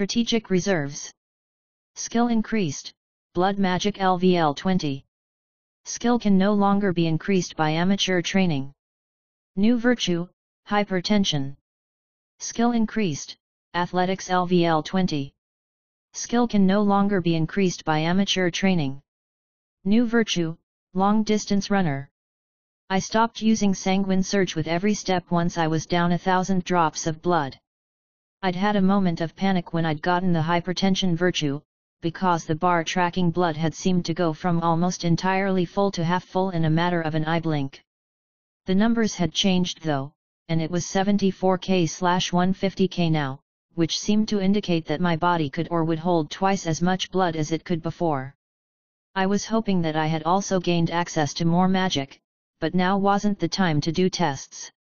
Strategic 0.00 0.48
Reserves. 0.48 1.12
Skill 1.94 2.28
increased, 2.28 2.94
Blood 3.34 3.58
Magic 3.58 3.96
LVL 3.96 4.56
20 4.56 5.04
Skill 5.84 6.18
can 6.18 6.38
no 6.38 6.54
longer 6.54 6.94
be 6.94 7.06
increased 7.06 7.54
by 7.54 7.68
amateur 7.72 8.22
training. 8.22 8.72
New 9.56 9.76
Virtue, 9.76 10.26
Hypertension. 10.66 11.54
Skill 12.38 12.72
increased, 12.72 13.36
Athletics 13.74 14.30
LVL 14.30 14.82
20 14.86 15.34
Skill 16.14 16.48
can 16.48 16.66
no 16.66 16.80
longer 16.80 17.20
be 17.20 17.36
increased 17.36 17.84
by 17.84 17.98
amateur 17.98 18.48
training. 18.48 19.02
New 19.84 20.06
Virtue, 20.06 20.56
Long 20.94 21.24
Distance 21.24 21.70
Runner. 21.70 22.08
I 22.88 23.00
stopped 23.00 23.42
using 23.42 23.74
Sanguine 23.74 24.22
Surge 24.22 24.56
with 24.56 24.66
every 24.66 24.94
step 24.94 25.30
once 25.30 25.58
I 25.58 25.66
was 25.66 25.84
down 25.84 26.12
a 26.12 26.16
thousand 26.16 26.64
drops 26.64 27.06
of 27.06 27.20
blood. 27.20 27.60
I'd 28.42 28.56
had 28.56 28.74
a 28.74 28.80
moment 28.80 29.20
of 29.20 29.36
panic 29.36 29.74
when 29.74 29.84
I'd 29.84 30.00
gotten 30.00 30.32
the 30.32 30.40
hypertension 30.40 31.14
virtue, 31.14 31.60
because 32.00 32.46
the 32.46 32.54
bar 32.54 32.82
tracking 32.84 33.30
blood 33.30 33.54
had 33.54 33.74
seemed 33.74 34.06
to 34.06 34.14
go 34.14 34.32
from 34.32 34.62
almost 34.62 35.04
entirely 35.04 35.66
full 35.66 35.90
to 35.90 36.02
half 36.02 36.24
full 36.24 36.48
in 36.48 36.64
a 36.64 36.70
matter 36.70 37.02
of 37.02 37.14
an 37.14 37.26
eye 37.26 37.40
blink. 37.40 37.84
The 38.64 38.74
numbers 38.74 39.14
had 39.14 39.34
changed 39.34 39.82
though, 39.82 40.12
and 40.48 40.62
it 40.62 40.70
was 40.70 40.86
74k 40.86 41.86
slash 41.90 42.30
150k 42.30 43.10
now, 43.10 43.40
which 43.74 44.00
seemed 44.00 44.28
to 44.28 44.40
indicate 44.40 44.86
that 44.86 45.02
my 45.02 45.16
body 45.16 45.50
could 45.50 45.68
or 45.70 45.84
would 45.84 45.98
hold 45.98 46.30
twice 46.30 46.66
as 46.66 46.80
much 46.80 47.10
blood 47.10 47.36
as 47.36 47.52
it 47.52 47.62
could 47.66 47.82
before. 47.82 48.34
I 49.14 49.26
was 49.26 49.44
hoping 49.44 49.82
that 49.82 49.96
I 49.96 50.06
had 50.06 50.22
also 50.22 50.60
gained 50.60 50.90
access 50.90 51.34
to 51.34 51.44
more 51.44 51.68
magic, 51.68 52.18
but 52.58 52.74
now 52.74 52.96
wasn't 52.96 53.38
the 53.38 53.48
time 53.48 53.82
to 53.82 53.92
do 53.92 54.08
tests. 54.08 54.72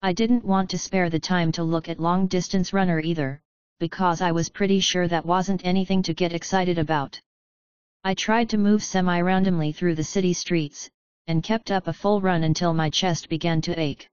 I 0.00 0.12
didn't 0.12 0.44
want 0.44 0.70
to 0.70 0.78
spare 0.78 1.10
the 1.10 1.18
time 1.18 1.50
to 1.52 1.64
look 1.64 1.88
at 1.88 1.98
long 1.98 2.28
distance 2.28 2.72
runner 2.72 3.00
either, 3.00 3.40
because 3.80 4.20
I 4.20 4.30
was 4.30 4.48
pretty 4.48 4.78
sure 4.78 5.08
that 5.08 5.26
wasn't 5.26 5.64
anything 5.64 6.02
to 6.02 6.14
get 6.14 6.32
excited 6.32 6.78
about. 6.78 7.20
I 8.04 8.14
tried 8.14 8.48
to 8.50 8.58
move 8.58 8.84
semi-randomly 8.84 9.72
through 9.72 9.96
the 9.96 10.04
city 10.04 10.32
streets, 10.32 10.88
and 11.26 11.42
kept 11.42 11.72
up 11.72 11.88
a 11.88 11.92
full 11.92 12.20
run 12.20 12.44
until 12.44 12.72
my 12.72 12.90
chest 12.90 13.28
began 13.28 13.60
to 13.62 13.78
ache. 13.78 14.08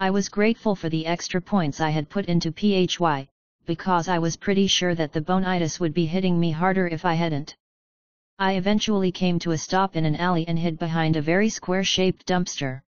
I 0.00 0.10
was 0.10 0.28
grateful 0.28 0.74
for 0.74 0.88
the 0.88 1.06
extra 1.06 1.40
points 1.40 1.80
I 1.80 1.90
had 1.90 2.10
put 2.10 2.26
into 2.26 2.50
PHY, 2.50 3.28
because 3.64 4.08
I 4.08 4.18
was 4.18 4.36
pretty 4.36 4.66
sure 4.66 4.96
that 4.96 5.12
the 5.12 5.20
bonitis 5.20 5.78
would 5.78 5.94
be 5.94 6.06
hitting 6.06 6.38
me 6.38 6.50
harder 6.50 6.88
if 6.88 7.04
I 7.04 7.14
hadn't. 7.14 7.54
I 8.40 8.54
eventually 8.54 9.12
came 9.12 9.38
to 9.38 9.52
a 9.52 9.58
stop 9.58 9.94
in 9.94 10.04
an 10.04 10.16
alley 10.16 10.48
and 10.48 10.58
hid 10.58 10.80
behind 10.80 11.14
a 11.14 11.22
very 11.22 11.48
square-shaped 11.48 12.26
dumpster. 12.26 12.82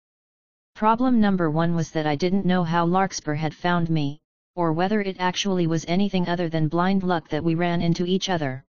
Problem 0.77 1.19
number 1.19 1.49
one 1.49 1.73
was 1.73 1.89
that 1.89 2.05
I 2.05 2.15
didn't 2.15 2.45
know 2.45 2.63
how 2.63 2.85
Larkspur 2.85 3.33
had 3.33 3.55
found 3.55 3.89
me, 3.89 4.19
or 4.55 4.73
whether 4.73 5.01
it 5.01 5.15
actually 5.17 5.65
was 5.65 5.83
anything 5.87 6.29
other 6.29 6.49
than 6.49 6.67
blind 6.67 7.01
luck 7.01 7.29
that 7.29 7.43
we 7.43 7.55
ran 7.55 7.81
into 7.81 8.05
each 8.05 8.29
other. 8.29 8.63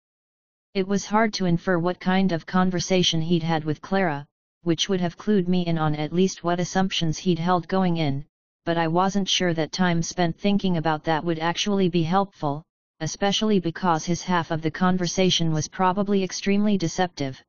It 0.74 0.88
was 0.88 1.06
hard 1.06 1.34
to 1.34 1.46
infer 1.46 1.78
what 1.78 2.00
kind 2.00 2.32
of 2.32 2.46
conversation 2.46 3.20
he'd 3.20 3.44
had 3.44 3.66
with 3.66 3.82
Clara, 3.82 4.26
which 4.64 4.88
would 4.88 5.02
have 5.02 5.18
clued 5.18 5.50
me 5.50 5.66
in 5.66 5.78
on 5.78 5.96
at 5.96 6.14
least 6.14 6.46
what 6.46 6.62
assumptions 6.62 7.18
he'd 7.18 7.40
held 7.40 7.68
going 7.68 7.98
in, 7.98 8.24
but 8.64 8.78
I 8.78 8.88
wasn't 8.88 9.28
sure 9.28 9.54
that 9.56 9.74
time 9.74 10.02
spent 10.02 10.40
thinking 10.40 10.78
about 10.78 11.04
that 11.04 11.26
would 11.26 11.40
actually 11.40 11.90
be 11.90 12.04
helpful, 12.04 12.64
especially 13.02 13.60
because 13.60 14.06
his 14.06 14.24
half 14.24 14.50
of 14.50 14.62
the 14.62 14.72
conversation 14.72 15.52
was 15.52 15.68
probably 15.68 16.24
extremely 16.24 16.78
deceptive. 16.78 17.44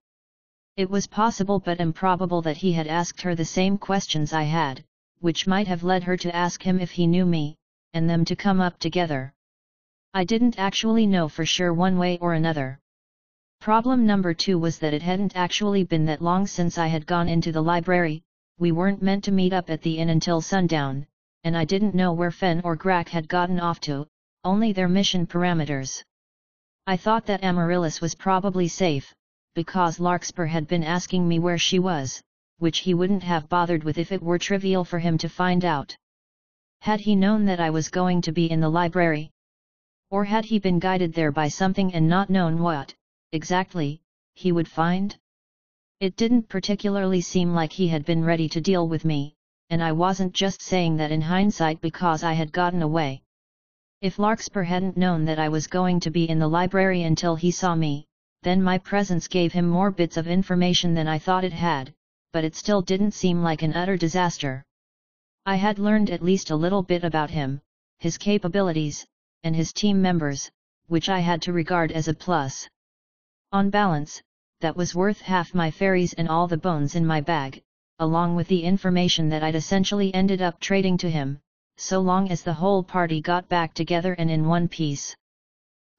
It 0.79 0.89
was 0.89 1.09
possible 1.09 1.59
but 1.59 1.81
improbable 1.81 2.41
that 2.43 2.59
he 2.59 2.73
had 2.73 2.87
asked 2.87 3.23
her 3.23 3.35
the 3.35 3.45
same 3.45 3.79
questions 3.79 4.33
I 4.33 4.45
had, 4.45 4.85
which 5.19 5.45
might 5.45 5.67
have 5.67 5.83
led 5.83 6.05
her 6.05 6.17
to 6.19 6.33
ask 6.33 6.63
him 6.63 6.79
if 6.79 6.93
he 6.93 7.09
knew 7.09 7.27
me, 7.27 7.57
and 7.95 8.09
them 8.09 8.25
to 8.27 8.37
come 8.37 8.61
up 8.61 8.79
together. 8.79 9.35
I 10.15 10.23
didn't 10.23 10.57
actually 10.57 11.05
know 11.05 11.29
for 11.29 11.45
sure 11.45 11.75
one 11.75 11.99
way 11.99 12.17
or 12.19 12.35
another. 12.35 12.79
Problem 13.61 14.07
number 14.07 14.33
two 14.33 14.57
was 14.57 14.79
that 14.79 14.95
it 14.95 15.03
hadn't 15.03 15.35
actually 15.35 15.83
been 15.83 16.05
that 16.05 16.23
long 16.23 16.47
since 16.47 16.79
I 16.79 16.87
had 16.87 17.09
gone 17.09 17.29
into 17.29 17.51
the 17.51 17.61
library, 17.61 18.23
we 18.61 18.71
weren't 18.71 19.03
meant 19.03 19.25
to 19.25 19.33
meet 19.33 19.53
up 19.53 19.71
at 19.71 19.83
the 19.83 19.99
inn 19.99 20.11
until 20.11 20.41
sundown, 20.41 21.09
and 21.43 21.57
I 21.57 21.65
didn't 21.65 21.97
know 21.97 22.13
where 22.13 22.31
Fenn 22.31 22.61
or 22.63 22.77
Grak 22.77 23.09
had 23.09 23.27
gotten 23.27 23.59
off 23.59 23.81
to, 23.81 24.07
only 24.45 24.73
their 24.73 24.89
mission 24.89 25.27
parameters. 25.27 26.05
I 26.87 26.97
thought 26.97 27.27
that 27.27 27.43
Amaryllis 27.43 28.01
was 28.01 28.15
probably 28.15 28.69
safe, 28.69 29.13
because 29.59 29.99
Larkspur 29.99 30.47
had 30.47 30.69
been 30.69 30.85
asking 30.85 31.27
me 31.27 31.41
where 31.41 31.59
she 31.59 31.81
was, 31.81 32.23
which 32.59 32.79
he 32.79 32.95
wouldn't 32.95 33.25
have 33.25 33.49
bothered 33.49 33.83
with 33.83 33.99
if 33.99 34.13
it 34.13 34.23
were 34.23 34.39
trivial 34.39 34.85
for 34.85 35.01
him 35.01 35.19
to 35.19 35.29
find 35.29 35.65
out. 35.65 35.97
Had 36.81 37.01
he 37.01 37.17
known 37.17 37.45
that 37.47 37.59
I 37.59 37.71
was 37.71 37.89
going 37.89 38.21
to 38.21 38.31
be 38.31 38.49
in 38.49 38.61
the 38.61 38.69
library? 38.69 39.33
Or 40.13 40.25
had 40.25 40.45
he 40.45 40.61
been 40.61 40.79
guided 40.79 41.13
there 41.13 41.33
by 41.33 41.49
something 41.49 41.93
and 41.93 42.09
not 42.09 42.31
known 42.31 42.63
what, 42.63 42.95
exactly, 43.33 44.01
he 44.37 44.53
would 44.53 44.69
find? 44.69 45.17
It 45.99 46.15
didn't 46.15 46.49
particularly 46.49 47.21
seem 47.21 47.53
like 47.53 47.73
he 47.73 47.89
had 47.89 48.05
been 48.05 48.23
ready 48.23 48.49
to 48.51 48.61
deal 48.61 48.87
with 48.87 49.05
me, 49.05 49.35
and 49.71 49.83
I 49.83 49.91
wasn't 49.91 50.35
just 50.35 50.63
saying 50.63 50.99
that 50.99 51.11
in 51.11 51.21
hindsight 51.21 51.81
because 51.81 52.23
I 52.23 52.35
had 52.35 52.53
gotten 52.53 52.83
away. 52.83 53.23
If 54.03 54.21
Larkspur 54.21 54.63
hadn't 54.63 54.97
known 54.97 55.25
that 55.25 55.41
I 55.41 55.49
was 55.49 55.67
going 55.67 55.99
to 55.99 56.13
be 56.13 56.29
in 56.29 56.39
the 56.39 56.47
library 56.47 57.03
until 57.03 57.35
he 57.35 57.51
saw 57.51 57.75
me, 57.75 58.07
then 58.43 58.63
my 58.63 58.79
presence 58.79 59.29
gave 59.29 59.53
him 59.53 59.69
more 59.69 59.91
bits 59.91 60.17
of 60.17 60.27
information 60.27 60.95
than 60.95 61.09
I 61.09 61.19
thought 61.19 61.45
it 61.45 61.53
had, 61.53 61.93
but 62.33 62.45
it 62.45 62.55
still 62.55 62.83
didn't 62.83 63.13
seem 63.13 63.43
like 63.43 63.63
an 63.63 63.75
utter 63.75 63.97
disaster. 63.97 64.63
I 65.47 65.57
had 65.57 65.79
learned 65.79 66.11
at 66.11 66.23
least 66.23 66.51
a 66.51 66.57
little 66.57 66.83
bit 66.83 67.05
about 67.05 67.31
him, 67.31 67.61
his 67.99 68.19
capabilities, 68.19 69.07
and 69.43 69.57
his 69.57 69.73
team 69.73 70.01
members, 70.01 70.51
which 70.87 71.09
I 71.09 71.21
had 71.21 71.43
to 71.43 71.53
regard 71.53 71.91
as 71.91 72.07
a 72.07 72.15
plus. 72.15 72.69
On 73.51 73.71
balance, 73.71 74.23
that 74.61 74.77
was 74.77 74.95
worth 74.95 75.21
half 75.21 75.55
my 75.55 75.71
fairies 75.71 76.13
and 76.13 76.29
all 76.29 76.47
the 76.47 76.57
bones 76.57 76.95
in 76.95 77.07
my 77.07 77.21
bag, 77.21 77.63
along 77.99 78.37
with 78.37 78.49
the 78.49 78.63
information 78.63 79.29
that 79.31 79.43
I'd 79.43 79.55
essentially 79.55 80.15
ended 80.15 80.43
up 80.43 80.61
trading 80.61 80.99
to 80.99 81.11
him, 81.11 81.41
so 81.77 82.01
long 82.01 82.31
as 82.31 82.43
the 82.43 82.55
whole 82.55 82.83
party 82.83 83.21
got 83.21 83.49
back 83.49 83.75
together 83.75 84.15
and 84.15 84.31
in 84.31 84.47
one 84.47 84.69
piece. 84.69 85.17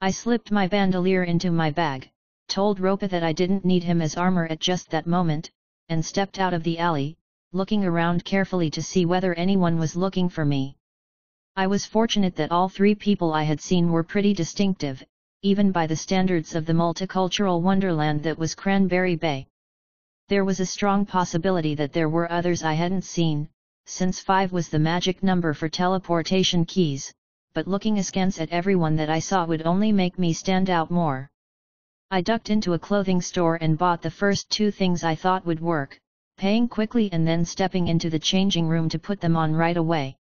I 0.00 0.10
slipped 0.10 0.50
my 0.50 0.66
bandolier 0.66 1.24
into 1.24 1.50
my 1.50 1.70
bag, 1.70 2.09
told 2.50 2.80
Ropa 2.80 3.08
that 3.08 3.22
I 3.22 3.32
didn't 3.32 3.64
need 3.64 3.84
him 3.84 4.02
as 4.02 4.16
armor 4.16 4.46
at 4.46 4.60
just 4.60 4.90
that 4.90 5.06
moment, 5.06 5.50
and 5.88 6.04
stepped 6.04 6.38
out 6.38 6.52
of 6.52 6.64
the 6.64 6.78
alley, 6.78 7.16
looking 7.52 7.84
around 7.84 8.24
carefully 8.24 8.70
to 8.70 8.82
see 8.82 9.06
whether 9.06 9.32
anyone 9.34 9.78
was 9.78 9.96
looking 9.96 10.28
for 10.28 10.44
me. 10.44 10.76
I 11.56 11.66
was 11.68 11.86
fortunate 11.86 12.36
that 12.36 12.52
all 12.52 12.68
three 12.68 12.94
people 12.94 13.32
I 13.32 13.44
had 13.44 13.60
seen 13.60 13.90
were 13.90 14.02
pretty 14.02 14.34
distinctive, 14.34 15.02
even 15.42 15.72
by 15.72 15.86
the 15.86 15.96
standards 15.96 16.54
of 16.54 16.66
the 16.66 16.72
multicultural 16.72 17.62
wonderland 17.62 18.22
that 18.24 18.38
was 18.38 18.54
Cranberry 18.54 19.16
Bay. 19.16 19.46
There 20.28 20.44
was 20.44 20.60
a 20.60 20.66
strong 20.66 21.06
possibility 21.06 21.74
that 21.76 21.92
there 21.92 22.08
were 22.08 22.30
others 22.30 22.62
I 22.62 22.74
hadn't 22.74 23.02
seen, 23.04 23.48
since 23.86 24.20
5 24.20 24.52
was 24.52 24.68
the 24.68 24.78
magic 24.78 25.22
number 25.22 25.54
for 25.54 25.68
teleportation 25.68 26.64
keys, 26.64 27.12
but 27.54 27.66
looking 27.66 27.98
askance 27.98 28.40
at 28.40 28.50
everyone 28.50 28.96
that 28.96 29.10
I 29.10 29.18
saw 29.18 29.44
would 29.46 29.62
only 29.62 29.92
make 29.92 30.18
me 30.18 30.32
stand 30.32 30.70
out 30.70 30.90
more. 30.90 31.30
I 32.12 32.22
ducked 32.22 32.50
into 32.50 32.72
a 32.72 32.78
clothing 32.78 33.20
store 33.20 33.54
and 33.60 33.78
bought 33.78 34.02
the 34.02 34.10
first 34.10 34.50
two 34.50 34.72
things 34.72 35.04
I 35.04 35.14
thought 35.14 35.46
would 35.46 35.60
work, 35.60 35.96
paying 36.38 36.66
quickly 36.66 37.08
and 37.12 37.24
then 37.24 37.44
stepping 37.44 37.86
into 37.86 38.10
the 38.10 38.18
changing 38.18 38.66
room 38.66 38.88
to 38.88 38.98
put 38.98 39.20
them 39.20 39.36
on 39.36 39.54
right 39.54 39.76
away. 39.76 40.16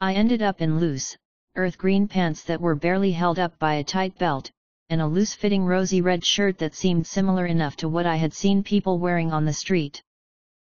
I 0.00 0.14
ended 0.14 0.42
up 0.42 0.60
in 0.60 0.80
loose, 0.80 1.16
earth 1.54 1.78
green 1.78 2.08
pants 2.08 2.42
that 2.42 2.60
were 2.60 2.74
barely 2.74 3.12
held 3.12 3.38
up 3.38 3.56
by 3.60 3.74
a 3.74 3.84
tight 3.84 4.18
belt, 4.18 4.50
and 4.88 5.00
a 5.00 5.06
loose-fitting 5.06 5.64
rosy 5.64 6.00
red 6.00 6.24
shirt 6.24 6.58
that 6.58 6.74
seemed 6.74 7.06
similar 7.06 7.46
enough 7.46 7.76
to 7.76 7.88
what 7.88 8.06
I 8.06 8.16
had 8.16 8.34
seen 8.34 8.64
people 8.64 8.98
wearing 8.98 9.32
on 9.32 9.44
the 9.44 9.52
street. 9.52 10.02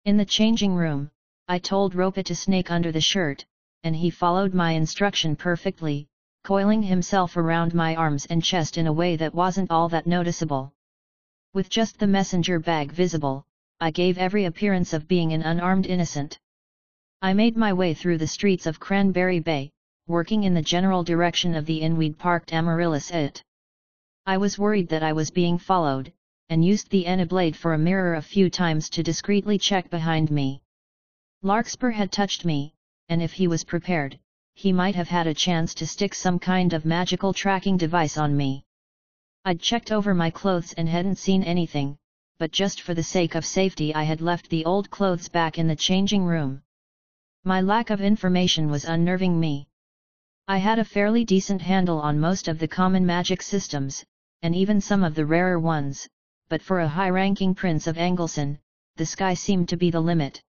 In 0.04 0.16
the 0.16 0.24
changing 0.24 0.74
room, 0.74 1.12
I 1.46 1.60
told 1.60 1.94
Ropa 1.94 2.24
to 2.24 2.34
snake 2.34 2.72
under 2.72 2.90
the 2.90 3.00
shirt, 3.00 3.44
and 3.84 3.94
he 3.94 4.10
followed 4.10 4.52
my 4.52 4.72
instruction 4.72 5.36
perfectly, 5.36 6.08
coiling 6.44 6.82
himself 6.82 7.38
around 7.38 7.72
my 7.72 7.96
arms 7.96 8.26
and 8.26 8.44
chest 8.44 8.76
in 8.76 8.86
a 8.86 8.92
way 8.92 9.16
that 9.16 9.34
wasn't 9.34 9.70
all 9.70 9.88
that 9.88 10.06
noticeable. 10.06 10.70
With 11.54 11.70
just 11.70 11.98
the 11.98 12.06
messenger 12.06 12.58
bag 12.58 12.92
visible, 12.92 13.46
I 13.80 13.90
gave 13.90 14.18
every 14.18 14.44
appearance 14.44 14.92
of 14.92 15.08
being 15.08 15.32
an 15.32 15.40
unarmed 15.40 15.86
innocent. 15.86 16.38
I 17.22 17.32
made 17.32 17.56
my 17.56 17.72
way 17.72 17.94
through 17.94 18.18
the 18.18 18.26
streets 18.26 18.66
of 18.66 18.78
Cranberry 18.78 19.40
Bay, 19.40 19.70
working 20.06 20.44
in 20.44 20.52
the 20.52 20.60
general 20.60 21.02
direction 21.02 21.54
of 21.54 21.64
the 21.64 21.80
inn 21.80 21.96
we'd 21.96 22.18
parked 22.18 22.52
Amaryllis 22.52 23.10
at. 23.10 23.42
I 24.26 24.36
was 24.36 24.58
worried 24.58 24.88
that 24.88 25.02
I 25.02 25.14
was 25.14 25.30
being 25.30 25.56
followed, 25.56 26.12
and 26.50 26.62
used 26.62 26.90
the 26.90 27.06
Enna 27.06 27.24
blade 27.24 27.56
for 27.56 27.72
a 27.72 27.78
mirror 27.78 28.16
a 28.16 28.22
few 28.22 28.50
times 28.50 28.90
to 28.90 29.02
discreetly 29.02 29.56
check 29.56 29.88
behind 29.88 30.30
me. 30.30 30.60
Larkspur 31.40 31.92
had 31.92 32.12
touched 32.12 32.44
me, 32.44 32.74
and 33.08 33.22
if 33.22 33.32
he 33.32 33.48
was 33.48 33.64
prepared, 33.64 34.18
he 34.54 34.72
might 34.72 34.94
have 34.94 35.08
had 35.08 35.26
a 35.26 35.34
chance 35.34 35.74
to 35.74 35.86
stick 35.86 36.14
some 36.14 36.38
kind 36.38 36.72
of 36.72 36.86
magical 36.86 37.32
tracking 37.32 37.76
device 37.76 38.16
on 38.16 38.34
me. 38.36 38.64
I'd 39.44 39.60
checked 39.60 39.92
over 39.92 40.14
my 40.14 40.30
clothes 40.30 40.72
and 40.72 40.88
hadn't 40.88 41.16
seen 41.16 41.42
anything, 41.42 41.98
but 42.38 42.50
just 42.50 42.80
for 42.80 42.94
the 42.94 43.02
sake 43.02 43.34
of 43.34 43.44
safety 43.44 43.94
I 43.94 44.04
had 44.04 44.22
left 44.22 44.48
the 44.48 44.64
old 44.64 44.90
clothes 44.90 45.28
back 45.28 45.58
in 45.58 45.68
the 45.68 45.76
changing 45.76 46.24
room. 46.24 46.62
My 47.44 47.60
lack 47.60 47.90
of 47.90 48.00
information 48.00 48.70
was 48.70 48.86
unnerving 48.86 49.38
me. 49.38 49.68
I 50.48 50.58
had 50.58 50.78
a 50.78 50.84
fairly 50.84 51.24
decent 51.24 51.60
handle 51.60 52.00
on 52.00 52.18
most 52.18 52.48
of 52.48 52.58
the 52.58 52.68
common 52.68 53.04
magic 53.04 53.42
systems, 53.42 54.02
and 54.40 54.54
even 54.54 54.80
some 54.80 55.04
of 55.04 55.14
the 55.14 55.26
rarer 55.26 55.58
ones, 55.58 56.08
but 56.48 56.62
for 56.62 56.80
a 56.80 56.88
high-ranking 56.88 57.54
prince 57.54 57.86
of 57.86 57.96
Anglecynn, 57.96 58.58
the 58.96 59.04
sky 59.04 59.34
seemed 59.34 59.68
to 59.68 59.76
be 59.76 59.90
the 59.90 60.00
limit. 60.00 60.42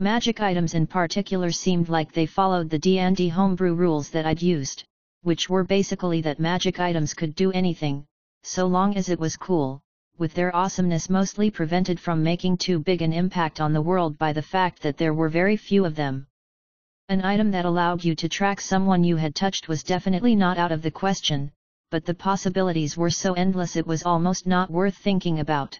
Magic 0.00 0.40
items 0.40 0.74
in 0.74 0.86
particular 0.86 1.50
seemed 1.50 1.88
like 1.88 2.12
they 2.12 2.24
followed 2.24 2.70
the 2.70 2.78
D&D 2.78 3.30
homebrew 3.30 3.74
rules 3.74 4.10
that 4.10 4.26
I'd 4.26 4.40
used, 4.40 4.84
which 5.22 5.50
were 5.50 5.64
basically 5.64 6.20
that 6.20 6.38
magic 6.38 6.78
items 6.78 7.14
could 7.14 7.34
do 7.34 7.50
anything, 7.50 8.06
so 8.44 8.68
long 8.68 8.96
as 8.96 9.08
it 9.08 9.18
was 9.18 9.36
cool, 9.36 9.82
with 10.16 10.34
their 10.34 10.54
awesomeness 10.54 11.10
mostly 11.10 11.50
prevented 11.50 11.98
from 11.98 12.22
making 12.22 12.58
too 12.58 12.78
big 12.78 13.02
an 13.02 13.12
impact 13.12 13.60
on 13.60 13.72
the 13.72 13.82
world 13.82 14.16
by 14.18 14.32
the 14.32 14.40
fact 14.40 14.82
that 14.82 14.96
there 14.96 15.14
were 15.14 15.28
very 15.28 15.56
few 15.56 15.84
of 15.84 15.96
them. 15.96 16.28
An 17.08 17.24
item 17.24 17.50
that 17.50 17.64
allowed 17.64 18.04
you 18.04 18.14
to 18.14 18.28
track 18.28 18.60
someone 18.60 19.02
you 19.02 19.16
had 19.16 19.34
touched 19.34 19.66
was 19.66 19.82
definitely 19.82 20.36
not 20.36 20.58
out 20.58 20.70
of 20.70 20.80
the 20.80 20.92
question, 20.92 21.50
but 21.90 22.04
the 22.04 22.14
possibilities 22.14 22.96
were 22.96 23.10
so 23.10 23.32
endless 23.32 23.74
it 23.74 23.84
was 23.86 24.04
almost 24.04 24.46
not 24.46 24.70
worth 24.70 24.96
thinking 24.96 25.40
about. 25.40 25.76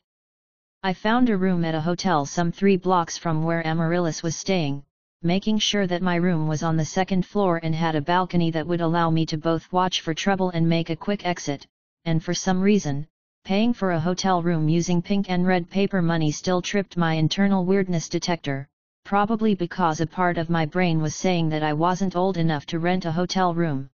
I 0.80 0.92
found 0.92 1.28
a 1.28 1.36
room 1.36 1.64
at 1.64 1.74
a 1.74 1.80
hotel 1.80 2.24
some 2.24 2.52
three 2.52 2.76
blocks 2.76 3.18
from 3.18 3.42
where 3.42 3.66
Amaryllis 3.66 4.22
was 4.22 4.36
staying, 4.36 4.84
making 5.22 5.58
sure 5.58 5.88
that 5.88 6.02
my 6.02 6.14
room 6.14 6.46
was 6.46 6.62
on 6.62 6.76
the 6.76 6.84
second 6.84 7.26
floor 7.26 7.58
and 7.64 7.74
had 7.74 7.96
a 7.96 8.00
balcony 8.00 8.52
that 8.52 8.66
would 8.68 8.80
allow 8.80 9.10
me 9.10 9.26
to 9.26 9.36
both 9.36 9.72
watch 9.72 10.02
for 10.02 10.14
trouble 10.14 10.50
and 10.50 10.68
make 10.68 10.88
a 10.88 10.94
quick 10.94 11.26
exit, 11.26 11.66
and 12.04 12.22
for 12.22 12.32
some 12.32 12.60
reason, 12.60 13.08
paying 13.42 13.72
for 13.72 13.90
a 13.90 13.98
hotel 13.98 14.40
room 14.40 14.68
using 14.68 15.02
pink 15.02 15.28
and 15.28 15.48
red 15.48 15.68
paper 15.68 16.00
money 16.00 16.30
still 16.30 16.62
tripped 16.62 16.96
my 16.96 17.14
internal 17.14 17.64
weirdness 17.64 18.08
detector, 18.08 18.68
probably 19.04 19.56
because 19.56 20.00
a 20.00 20.06
part 20.06 20.38
of 20.38 20.48
my 20.48 20.64
brain 20.64 21.02
was 21.02 21.16
saying 21.16 21.48
that 21.48 21.64
I 21.64 21.72
wasn't 21.72 22.14
old 22.14 22.36
enough 22.36 22.66
to 22.66 22.78
rent 22.78 23.04
a 23.04 23.10
hotel 23.10 23.52
room. 23.52 23.90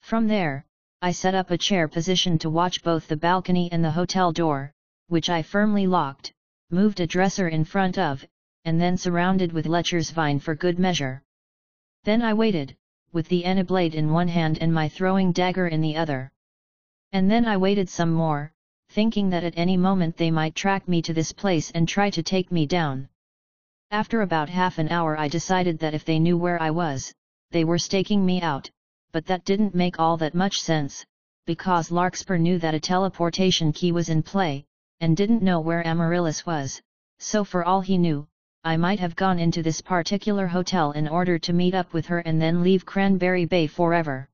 From 0.00 0.26
there, 0.26 0.64
I 1.02 1.12
set 1.12 1.34
up 1.34 1.50
a 1.50 1.58
chair 1.58 1.86
position 1.86 2.38
to 2.38 2.48
watch 2.48 2.82
both 2.82 3.08
the 3.08 3.16
balcony 3.18 3.68
and 3.70 3.84
the 3.84 3.90
hotel 3.90 4.32
door, 4.32 4.72
which 5.08 5.28
I 5.30 5.42
firmly 5.42 5.86
locked, 5.86 6.32
moved 6.70 7.00
a 7.00 7.06
dresser 7.06 7.48
in 7.48 7.64
front 7.64 7.98
of, 7.98 8.24
and 8.64 8.80
then 8.80 8.96
surrounded 8.96 9.52
with 9.52 9.66
Lecher's 9.66 10.10
vine 10.10 10.38
for 10.38 10.54
good 10.54 10.78
measure. 10.78 11.22
Then 12.04 12.22
I 12.22 12.34
waited, 12.34 12.76
with 13.12 13.28
the 13.28 13.44
Enna 13.44 13.64
blade 13.64 13.94
in 13.94 14.12
one 14.12 14.28
hand 14.28 14.58
and 14.60 14.72
my 14.72 14.88
throwing 14.88 15.32
dagger 15.32 15.66
in 15.66 15.80
the 15.80 15.96
other. 15.96 16.30
And 17.12 17.30
then 17.30 17.46
I 17.46 17.56
waited 17.56 17.88
some 17.88 18.12
more, 18.12 18.52
thinking 18.90 19.30
that 19.30 19.44
at 19.44 19.56
any 19.56 19.76
moment 19.76 20.16
they 20.16 20.30
might 20.30 20.54
track 20.54 20.86
me 20.86 21.00
to 21.02 21.14
this 21.14 21.32
place 21.32 21.70
and 21.70 21.88
try 21.88 22.10
to 22.10 22.22
take 22.22 22.52
me 22.52 22.66
down. 22.66 23.08
After 23.90 24.20
about 24.20 24.50
half 24.50 24.78
an 24.78 24.90
hour 24.90 25.18
I 25.18 25.28
decided 25.28 25.78
that 25.78 25.94
if 25.94 26.04
they 26.04 26.18
knew 26.18 26.36
where 26.36 26.60
I 26.60 26.70
was, 26.70 27.14
they 27.50 27.64
were 27.64 27.78
staking 27.78 28.26
me 28.26 28.42
out, 28.42 28.70
but 29.12 29.24
that 29.26 29.46
didn't 29.46 29.74
make 29.74 29.98
all 29.98 30.18
that 30.18 30.34
much 30.34 30.60
sense, 30.60 31.06
because 31.46 31.90
Larkspur 31.90 32.36
knew 32.36 32.58
that 32.58 32.74
a 32.74 32.80
teleportation 32.80 33.72
key 33.72 33.90
was 33.90 34.10
in 34.10 34.22
play, 34.22 34.66
and 35.00 35.16
didn't 35.16 35.42
know 35.42 35.60
where 35.60 35.86
Amaryllis 35.86 36.44
was, 36.44 36.80
so 37.18 37.44
for 37.44 37.64
all 37.64 37.80
he 37.80 37.98
knew, 37.98 38.26
I 38.64 38.76
might 38.76 39.00
have 39.00 39.16
gone 39.16 39.38
into 39.38 39.62
this 39.62 39.80
particular 39.80 40.46
hotel 40.46 40.92
in 40.92 41.06
order 41.06 41.38
to 41.38 41.52
meet 41.52 41.74
up 41.74 41.92
with 41.92 42.06
her 42.06 42.18
and 42.18 42.40
then 42.40 42.62
leave 42.62 42.84
Cranberry 42.84 43.44
Bay 43.44 43.66
forever. 43.66 44.28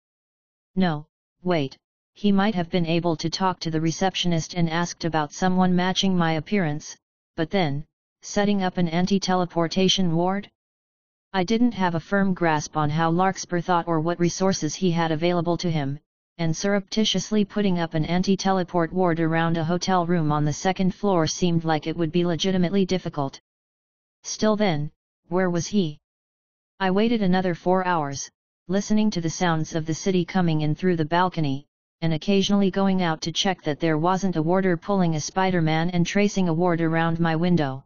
No, 0.75 1.07
wait, 1.43 1.77
he 2.15 2.33
might 2.33 2.55
have 2.55 2.71
been 2.71 2.87
able 2.87 3.17
to 3.17 3.29
talk 3.29 3.61
to 3.61 3.71
the 3.71 3.81
receptionist 3.81 4.55
and 4.55 4.71
asked 4.71 5.05
about 5.05 5.33
someone 5.33 5.77
matching 5.77 6.17
my 6.17 6.33
appearance, 6.33 6.97
but 7.37 7.51
then, 7.51 7.85
setting 8.23 8.63
up 8.63 8.79
an 8.79 8.89
anti-teleportation 8.89 10.15
ward? 10.15 10.51
I 11.33 11.45
didn't 11.45 11.73
have 11.73 11.95
a 11.95 12.01
firm 12.01 12.33
grasp 12.33 12.77
on 12.77 12.91
how 12.91 13.11
Larkspur 13.11 13.61
thought 13.61 13.89
or 13.89 14.01
what 14.01 14.21
resources 14.21 14.77
he 14.77 14.93
had 14.93 15.11
available 15.11 15.57
to 15.59 15.71
him, 15.71 15.99
and 16.39 16.57
surreptitiously 16.57 17.45
putting 17.45 17.79
up 17.79 17.95
an 17.95 18.05
anti-teleport 18.05 18.93
ward 18.93 19.21
around 19.21 19.57
a 19.57 19.65
hotel 19.65 20.05
room 20.05 20.33
on 20.33 20.45
the 20.45 20.53
second 20.53 20.95
floor 20.95 21.27
seemed 21.27 21.65
like 21.65 21.87
it 21.87 21.97
would 21.97 22.11
be 22.11 22.27
legitimately 22.27 22.85
difficult. 22.85 23.41
Still 24.23 24.57
then, 24.57 24.91
where 25.29 25.51
was 25.51 25.67
he? 25.67 25.99
I 26.81 26.91
waited 26.91 27.23
another 27.23 27.55
four 27.55 27.87
hours, 27.87 28.31
listening 28.67 29.11
to 29.11 29.21
the 29.21 29.31
sounds 29.31 29.75
of 29.75 29.87
the 29.87 29.95
city 29.95 30.25
coming 30.25 30.63
in 30.63 30.75
through 30.75 30.97
the 30.97 31.05
balcony, 31.05 31.67
and 32.01 32.13
occasionally 32.13 32.71
going 32.71 33.01
out 33.03 33.21
to 33.23 33.33
check 33.33 33.63
that 33.63 33.79
there 33.79 33.97
wasn't 33.97 34.37
a 34.37 34.43
warder 34.43 34.77
pulling 34.77 35.15
a 35.15 35.21
Spider-Man 35.21 35.91
and 35.91 36.07
tracing 36.07 36.49
a 36.49 36.53
ward 36.53 36.81
around 36.81 37.21
my 37.21 37.37
window. 37.37 37.85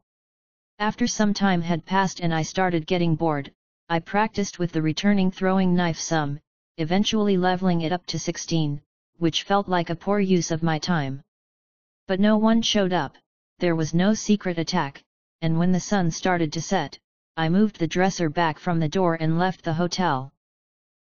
After 0.79 1.07
some 1.07 1.35
time 1.35 1.61
had 1.61 1.85
passed 1.85 2.21
and 2.21 2.33
I 2.33 2.43
started 2.43 2.87
getting 2.87 3.15
bored, 3.15 3.53
I 3.89 3.99
practiced 3.99 4.59
with 4.59 4.73
the 4.73 4.83
returning 4.83 5.31
throwing 5.31 5.75
knife 5.75 5.99
some, 6.01 6.41
eventually 6.79 7.37
leveling 7.37 7.83
it 7.83 7.93
up 7.93 8.07
to 8.07 8.19
16, 8.19 8.81
which 9.19 9.43
felt 9.43 9.69
like 9.69 9.91
a 9.91 9.97
poor 9.97 10.21
use 10.21 10.51
of 10.51 10.63
my 10.63 10.79
time. 10.79 11.23
But 12.07 12.21
no 12.21 12.37
one 12.37 12.63
showed 12.63 12.93
up, 12.93 13.17
there 13.59 13.77
was 13.77 13.93
no 13.93 14.15
secret 14.15 14.59
attack, 14.59 15.03
and 15.43 15.59
when 15.59 15.73
the 15.73 15.81
sun 15.81 16.11
started 16.11 16.53
to 16.53 16.63
set, 16.63 16.99
I 17.37 17.49
moved 17.49 17.79
the 17.79 17.87
dresser 17.87 18.31
back 18.31 18.59
from 18.59 18.79
the 18.79 18.89
door 18.89 19.15
and 19.15 19.39
left 19.39 19.65
the 19.65 19.75
hotel. 19.75 20.33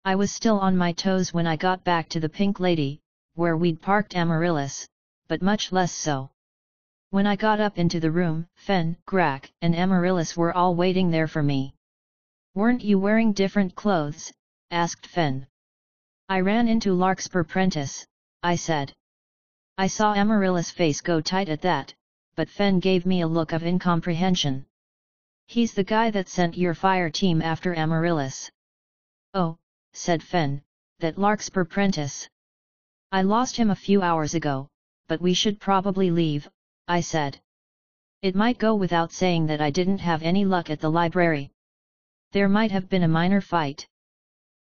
I 0.04 0.16
was 0.16 0.32
still 0.32 0.58
on 0.58 0.76
my 0.76 0.92
toes 0.92 1.32
when 1.32 1.46
I 1.46 1.56
got 1.56 1.84
back 1.84 2.08
to 2.10 2.20
the 2.20 2.28
Pink 2.28 2.58
Lady, 2.58 3.00
where 3.34 3.56
we'd 3.56 3.80
parked 3.80 4.16
Amaryllis, 4.16 4.88
but 5.28 5.42
much 5.42 5.72
less 5.72 5.92
so. 5.92 6.30
When 7.10 7.26
I 7.26 7.36
got 7.36 7.60
up 7.60 7.78
into 7.78 8.00
the 8.00 8.10
room, 8.10 8.48
Fenn, 8.56 8.96
Grak, 9.06 9.50
and 9.62 9.74
Amaryllis 9.76 10.36
were 10.36 10.52
all 10.52 10.74
waiting 10.74 11.10
there 11.10 11.28
for 11.28 11.42
me. 11.42 11.74
Weren't 12.54 12.82
you 12.82 12.98
wearing 12.98 13.32
different 13.32 13.74
clothes? 13.74 14.32
asked 14.70 15.06
Fenn. 15.06 15.46
I 16.30 16.38
ran 16.38 16.68
into 16.68 16.94
Larkspur 16.94 17.42
Prentice, 17.42 18.06
I 18.44 18.54
said. 18.54 18.94
I 19.76 19.88
saw 19.88 20.14
Amaryllis' 20.14 20.70
face 20.70 21.00
go 21.00 21.20
tight 21.20 21.48
at 21.48 21.62
that, 21.62 21.92
but 22.36 22.48
Fenn 22.48 22.78
gave 22.78 23.04
me 23.04 23.22
a 23.22 23.26
look 23.26 23.52
of 23.52 23.64
incomprehension. 23.64 24.64
He's 25.48 25.74
the 25.74 25.82
guy 25.82 26.12
that 26.12 26.28
sent 26.28 26.56
your 26.56 26.74
fire 26.74 27.10
team 27.10 27.42
after 27.42 27.74
Amaryllis. 27.74 28.48
Oh, 29.34 29.58
said 29.92 30.22
Fenn, 30.22 30.62
that 31.00 31.18
Larkspur 31.18 31.64
Prentice. 31.64 32.28
I 33.10 33.22
lost 33.22 33.56
him 33.56 33.70
a 33.70 33.82
few 33.86 34.00
hours 34.00 34.34
ago, 34.34 34.68
but 35.08 35.20
we 35.20 35.34
should 35.34 35.58
probably 35.58 36.12
leave, 36.12 36.48
I 36.86 37.00
said. 37.00 37.40
It 38.22 38.36
might 38.36 38.58
go 38.58 38.76
without 38.76 39.10
saying 39.10 39.46
that 39.46 39.60
I 39.60 39.70
didn't 39.70 39.98
have 39.98 40.22
any 40.22 40.44
luck 40.44 40.70
at 40.70 40.78
the 40.78 40.92
library. 40.92 41.50
There 42.30 42.48
might 42.48 42.70
have 42.70 42.88
been 42.88 43.02
a 43.02 43.08
minor 43.08 43.40
fight. 43.40 43.88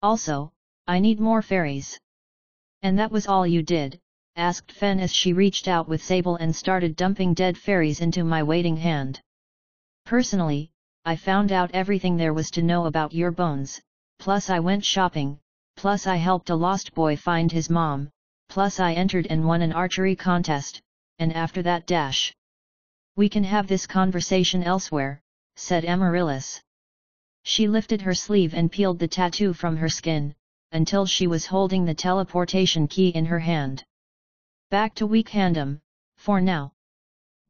Also, 0.02 0.52
I 0.88 0.98
need 0.98 1.20
more 1.20 1.42
fairies. 1.42 1.98
And 2.82 2.98
that 2.98 3.12
was 3.12 3.28
all 3.28 3.46
you 3.46 3.62
did? 3.62 4.00
asked 4.34 4.72
Fenn 4.72 4.98
as 4.98 5.14
she 5.14 5.32
reached 5.32 5.68
out 5.68 5.88
with 5.88 6.02
Sable 6.02 6.36
and 6.36 6.56
started 6.56 6.96
dumping 6.96 7.34
dead 7.34 7.56
fairies 7.56 8.00
into 8.00 8.24
my 8.24 8.42
waiting 8.42 8.76
hand. 8.76 9.20
Personally, 10.04 10.72
I 11.04 11.14
found 11.14 11.52
out 11.52 11.70
everything 11.72 12.16
there 12.16 12.34
was 12.34 12.50
to 12.52 12.62
know 12.62 12.86
about 12.86 13.12
your 13.12 13.30
bones, 13.30 13.80
plus 14.18 14.50
I 14.50 14.58
went 14.58 14.84
shopping, 14.84 15.38
plus 15.76 16.06
I 16.06 16.16
helped 16.16 16.50
a 16.50 16.56
lost 16.56 16.94
boy 16.94 17.16
find 17.16 17.52
his 17.52 17.70
mom, 17.70 18.10
plus 18.48 18.80
I 18.80 18.94
entered 18.94 19.28
and 19.30 19.46
won 19.46 19.62
an 19.62 19.72
archery 19.72 20.16
contest, 20.16 20.82
and 21.18 21.32
after 21.32 21.62
that 21.62 21.86
dash. 21.86 22.34
We 23.14 23.28
can 23.28 23.44
have 23.44 23.68
this 23.68 23.86
conversation 23.86 24.64
elsewhere, 24.64 25.20
said 25.54 25.84
Amaryllis. 25.84 26.60
She 27.44 27.68
lifted 27.68 28.02
her 28.02 28.14
sleeve 28.14 28.52
and 28.52 28.72
peeled 28.72 28.98
the 28.98 29.08
tattoo 29.08 29.52
from 29.52 29.76
her 29.76 29.88
skin, 29.88 30.34
until 30.72 31.06
she 31.06 31.26
was 31.26 31.46
holding 31.46 31.84
the 31.84 31.94
teleportation 31.94 32.88
key 32.88 33.10
in 33.10 33.26
her 33.26 33.38
hand. 33.38 33.84
Back 34.70 34.94
to 34.96 35.06
Weak 35.06 35.28
Handum, 35.28 35.80
for 36.16 36.40
now. 36.40 36.72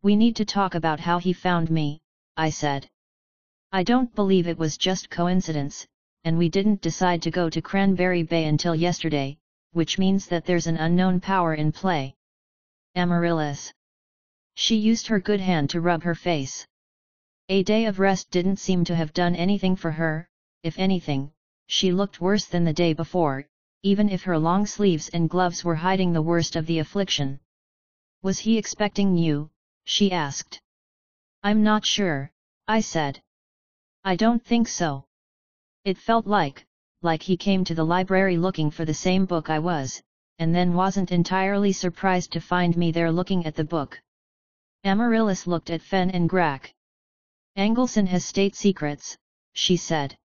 We 0.03 0.17
need 0.17 0.37
to 0.37 0.45
talk 0.45 0.75
about 0.75 1.01
how 1.01 1.19
he 1.19 1.33
found 1.33 1.71
me, 1.71 2.01
I 2.37 2.51
said. 2.51 2.89
I 3.71 3.85
don't 3.85 4.15
believe 4.15 4.49
it 4.49 4.59
was 4.59 4.77
just 4.77 5.09
coincidence, 5.09 5.87
and 6.25 6.37
we 6.37 6.49
didn't 6.49 6.83
decide 6.83 7.23
to 7.23 7.31
go 7.31 7.49
to 7.49 7.63
Cranberry 7.63 8.25
Bay 8.25 8.45
until 8.47 8.75
yesterday, 8.75 9.39
which 9.73 9.99
means 9.99 10.27
that 10.27 10.45
there's 10.45 10.67
an 10.67 10.77
unknown 10.77 11.21
power 11.21 11.55
in 11.55 11.73
play. 11.73 12.15
Amaryllis. 12.97 13.73
She 14.55 14.77
used 14.77 15.07
her 15.07 15.21
good 15.21 15.41
hand 15.41 15.71
to 15.71 15.81
rub 15.81 16.03
her 16.03 16.15
face. 16.15 16.67
A 17.49 17.63
day 17.63 17.87
of 17.87 17.99
rest 17.99 18.31
didn't 18.31 18.57
seem 18.57 18.85
to 18.85 18.97
have 18.97 19.13
done 19.13 19.35
anything 19.35 19.77
for 19.77 19.93
her, 19.93 20.29
if 20.63 20.79
anything, 20.79 21.33
she 21.73 21.91
looked 21.91 22.21
worse 22.21 22.45
than 22.45 22.65
the 22.65 22.81
day 22.85 22.93
before, 22.93 23.47
even 23.83 24.11
if 24.11 24.25
her 24.25 24.39
long 24.39 24.67
sleeves 24.67 25.09
and 25.09 25.31
gloves 25.31 25.65
were 25.65 25.75
hiding 25.75 26.13
the 26.13 26.29
worst 26.31 26.55
of 26.55 26.67
the 26.67 26.79
affliction. 26.81 27.41
Was 28.21 28.39
he 28.41 28.59
expecting 28.59 29.17
you? 29.17 29.49
she 29.87 30.13
asked. 30.13 30.61
I'm 31.43 31.63
not 31.63 31.87
sure, 31.87 32.31
I 32.69 32.81
said. 32.81 33.23
I 34.05 34.17
don't 34.17 34.45
think 34.45 34.69
so. 34.69 35.07
It 35.87 35.97
felt 35.97 36.27
like, 36.27 36.67
like 37.01 37.23
he 37.23 37.39
came 37.39 37.65
to 37.65 37.75
the 37.75 37.87
library 37.95 38.37
looking 38.37 38.71
for 38.71 38.85
the 38.85 39.03
same 39.07 39.25
book 39.25 39.49
I 39.49 39.59
was, 39.59 40.03
and 40.39 40.55
then 40.55 40.75
wasn't 40.75 41.11
entirely 41.11 41.73
surprised 41.73 42.33
to 42.33 42.41
find 42.53 42.77
me 42.77 42.93
there 42.93 43.11
looking 43.11 43.47
at 43.47 43.55
the 43.55 43.65
book. 43.65 43.99
Amaryllis 44.85 45.47
looked 45.47 45.71
at 45.71 45.81
Fenn 45.81 46.11
and 46.11 46.29
Grak. 46.29 46.75
Anglecynn 47.57 48.09
has 48.09 48.27
state 48.27 48.55
secrets, 48.55 49.17
she 49.55 49.79
said. 49.79 50.19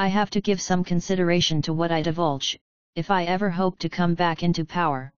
I 0.00 0.08
have 0.08 0.30
to 0.30 0.40
give 0.40 0.62
some 0.62 0.82
consideration 0.82 1.60
to 1.60 1.74
what 1.74 1.92
I 1.92 2.00
divulge, 2.00 2.58
if 2.94 3.10
I 3.10 3.24
ever 3.24 3.50
hope 3.50 3.78
to 3.80 3.90
come 3.90 4.14
back 4.14 4.42
into 4.42 4.64
power. 4.64 5.12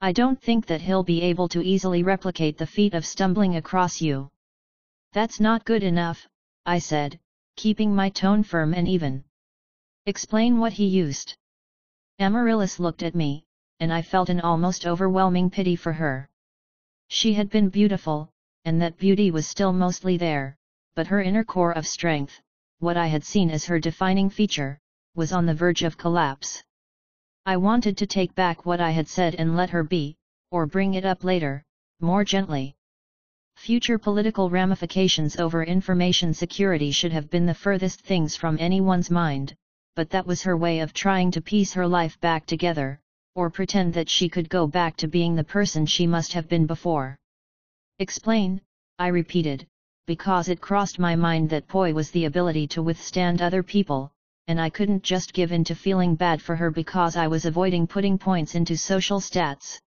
I 0.00 0.12
don't 0.12 0.40
think 0.40 0.64
that 0.64 0.80
he'll 0.80 1.02
be 1.02 1.20
able 1.20 1.46
to 1.50 1.62
easily 1.62 2.02
replicate 2.02 2.56
the 2.56 2.66
feat 2.66 2.94
of 2.94 3.04
stumbling 3.04 3.56
across 3.56 4.00
you. 4.00 4.30
That's 5.12 5.40
not 5.40 5.66
good 5.66 5.82
enough, 5.82 6.26
I 6.64 6.78
said, 6.78 7.20
keeping 7.56 7.94
my 7.94 8.08
tone 8.08 8.42
firm 8.42 8.72
and 8.72 8.88
even. 8.88 9.24
Explain 10.06 10.58
what 10.58 10.72
he 10.72 10.86
used. 10.86 11.36
Amaryllis 12.18 12.80
looked 12.80 13.02
at 13.02 13.14
me, 13.14 13.44
and 13.78 13.92
I 13.92 14.00
felt 14.00 14.30
an 14.30 14.40
almost 14.40 14.86
overwhelming 14.86 15.50
pity 15.50 15.76
for 15.76 15.92
her. 15.92 16.30
She 17.08 17.34
had 17.34 17.50
been 17.50 17.68
beautiful, 17.68 18.30
and 18.64 18.80
that 18.80 18.96
beauty 18.96 19.30
was 19.30 19.46
still 19.46 19.74
mostly 19.74 20.16
there, 20.16 20.56
but 20.94 21.08
her 21.08 21.20
inner 21.20 21.44
core 21.44 21.72
of 21.72 21.86
strength, 21.86 22.40
what 22.80 22.96
I 22.96 23.08
had 23.08 23.24
seen 23.24 23.50
as 23.50 23.64
her 23.64 23.80
defining 23.80 24.30
feature, 24.30 24.78
was 25.14 25.32
on 25.32 25.46
the 25.46 25.54
verge 25.54 25.82
of 25.82 25.98
collapse. 25.98 26.62
I 27.44 27.56
wanted 27.56 27.96
to 27.96 28.06
take 28.06 28.34
back 28.34 28.64
what 28.64 28.80
I 28.80 28.90
had 28.90 29.08
said 29.08 29.34
and 29.34 29.56
let 29.56 29.70
her 29.70 29.82
be, 29.82 30.16
or 30.52 30.66
bring 30.66 30.94
it 30.94 31.04
up 31.04 31.24
later, 31.24 31.64
more 32.00 32.22
gently. 32.22 32.76
Future 33.56 33.98
political 33.98 34.48
ramifications 34.48 35.36
over 35.36 35.64
information 35.64 36.32
security 36.32 36.92
should 36.92 37.10
have 37.10 37.28
been 37.28 37.46
the 37.46 37.54
furthest 37.54 38.02
things 38.02 38.36
from 38.36 38.56
anyone's 38.60 39.10
mind, 39.10 39.54
but 39.96 40.10
that 40.10 40.26
was 40.26 40.42
her 40.42 40.56
way 40.56 40.78
of 40.78 40.92
trying 40.92 41.32
to 41.32 41.40
piece 41.40 41.72
her 41.72 41.88
life 41.88 42.20
back 42.20 42.46
together, 42.46 43.00
or 43.34 43.50
pretend 43.50 43.92
that 43.94 44.08
she 44.08 44.28
could 44.28 44.48
go 44.48 44.68
back 44.68 44.96
to 44.96 45.08
being 45.08 45.34
the 45.34 45.42
person 45.42 45.84
she 45.84 46.06
must 46.06 46.32
have 46.32 46.48
been 46.48 46.66
before. 46.66 47.16
Explain, 47.98 48.60
I 49.00 49.08
repeated, 49.08 49.66
because 50.08 50.48
it 50.48 50.58
crossed 50.58 50.98
my 50.98 51.14
mind 51.14 51.50
that 51.50 51.68
poi 51.68 51.92
was 51.92 52.10
the 52.10 52.24
ability 52.24 52.66
to 52.66 52.82
withstand 52.82 53.42
other 53.42 53.62
people, 53.62 54.10
and 54.46 54.58
I 54.58 54.70
couldn't 54.70 55.02
just 55.02 55.34
give 55.34 55.52
in 55.52 55.64
to 55.64 55.74
feeling 55.74 56.14
bad 56.14 56.40
for 56.40 56.56
her 56.56 56.70
because 56.70 57.14
I 57.14 57.26
was 57.28 57.44
avoiding 57.44 57.86
putting 57.86 58.16
points 58.16 58.54
into 58.54 58.74
social 58.74 59.20
stats. 59.20 59.78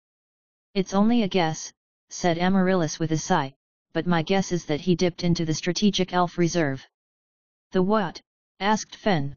It's 0.74 0.92
only 0.92 1.22
a 1.22 1.28
guess, 1.28 1.72
said 2.10 2.36
Amaryllis 2.36 2.98
with 2.98 3.12
a 3.12 3.16
sigh, 3.16 3.54
but 3.94 4.06
my 4.06 4.20
guess 4.20 4.52
is 4.52 4.66
that 4.66 4.82
he 4.82 4.94
dipped 4.94 5.24
into 5.24 5.46
the 5.46 5.54
strategic 5.54 6.12
elf 6.12 6.36
reserve. 6.36 6.86
The 7.70 7.82
what? 7.82 8.20
asked 8.60 8.96
Fenn. 8.96 9.36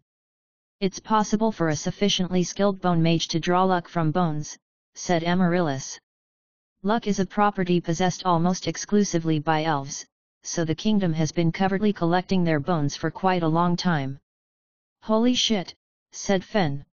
It's 0.81 0.99
possible 0.99 1.53
for 1.53 1.69
a 1.69 1.77
sufficiently 1.77 2.43
skilled 2.43 2.81
bone 2.81 3.01
mage 3.01 3.29
to 3.29 3.39
draw 3.39 3.63
luck 3.63 3.87
from 3.87 4.11
bones, 4.11 4.57
said 4.95 5.23
Amaryllis. 5.23 5.97
Luck 6.81 7.07
is 7.07 7.21
a 7.21 7.25
property 7.25 7.79
possessed 7.79 8.25
almost 8.25 8.67
exclusively 8.67 9.39
by 9.39 9.63
elves, 9.63 10.05
so 10.43 10.65
the 10.65 10.75
kingdom 10.75 11.13
has 11.13 11.31
been 11.31 11.51
covertly 11.51 11.93
collecting 11.93 12.43
their 12.43 12.59
bones 12.59 12.95
for 12.95 13.09
quite 13.09 13.43
a 13.43 13.47
long 13.47 13.75
time. 13.75 14.19
Holy 15.01 15.33
shit, 15.33 15.73
said 16.11 16.43
Fenn. 16.43 16.85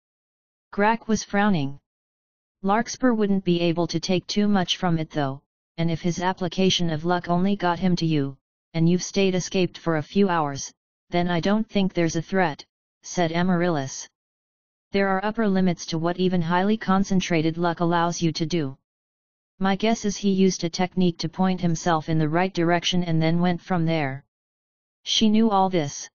Grak 0.72 1.08
was 1.08 1.24
frowning. 1.24 1.78
Larkspur 2.62 3.12
wouldn't 3.12 3.44
be 3.44 3.60
able 3.60 3.86
to 3.86 4.00
take 4.00 4.26
too 4.26 4.48
much 4.48 4.76
from 4.76 4.98
it 4.98 5.10
though, 5.10 5.42
and 5.78 5.90
if 5.90 6.02
his 6.02 6.20
application 6.20 6.90
of 6.90 7.04
luck 7.04 7.28
only 7.28 7.56
got 7.56 7.78
him 7.78 7.96
to 7.96 8.06
you, 8.06 8.36
and 8.74 8.88
you've 8.88 9.02
stayed 9.02 9.34
escaped 9.34 9.78
for 9.78 9.96
a 9.96 10.02
few 10.02 10.28
hours, 10.28 10.72
then 11.10 11.28
I 11.28 11.40
don't 11.40 11.68
think 11.68 11.94
there's 11.94 12.16
a 12.16 12.22
threat, 12.22 12.64
said 13.02 13.32
Amaryllis. 13.32 14.08
There 14.92 15.08
are 15.08 15.24
upper 15.24 15.48
limits 15.48 15.86
to 15.86 15.98
what 15.98 16.18
even 16.18 16.42
highly 16.42 16.76
concentrated 16.76 17.56
luck 17.56 17.80
allows 17.80 18.20
you 18.20 18.32
to 18.32 18.46
do. 18.46 18.76
My 19.60 19.74
guess 19.74 20.04
is 20.04 20.16
he 20.16 20.30
used 20.30 20.62
a 20.62 20.70
technique 20.70 21.18
to 21.18 21.28
point 21.28 21.60
himself 21.60 22.08
in 22.08 22.18
the 22.18 22.28
right 22.28 22.54
direction 22.54 23.02
and 23.02 23.20
then 23.20 23.40
went 23.40 23.60
from 23.60 23.86
there. 23.86 24.24
She 25.02 25.28
knew 25.28 25.50
all 25.50 25.68
this. 25.68 26.08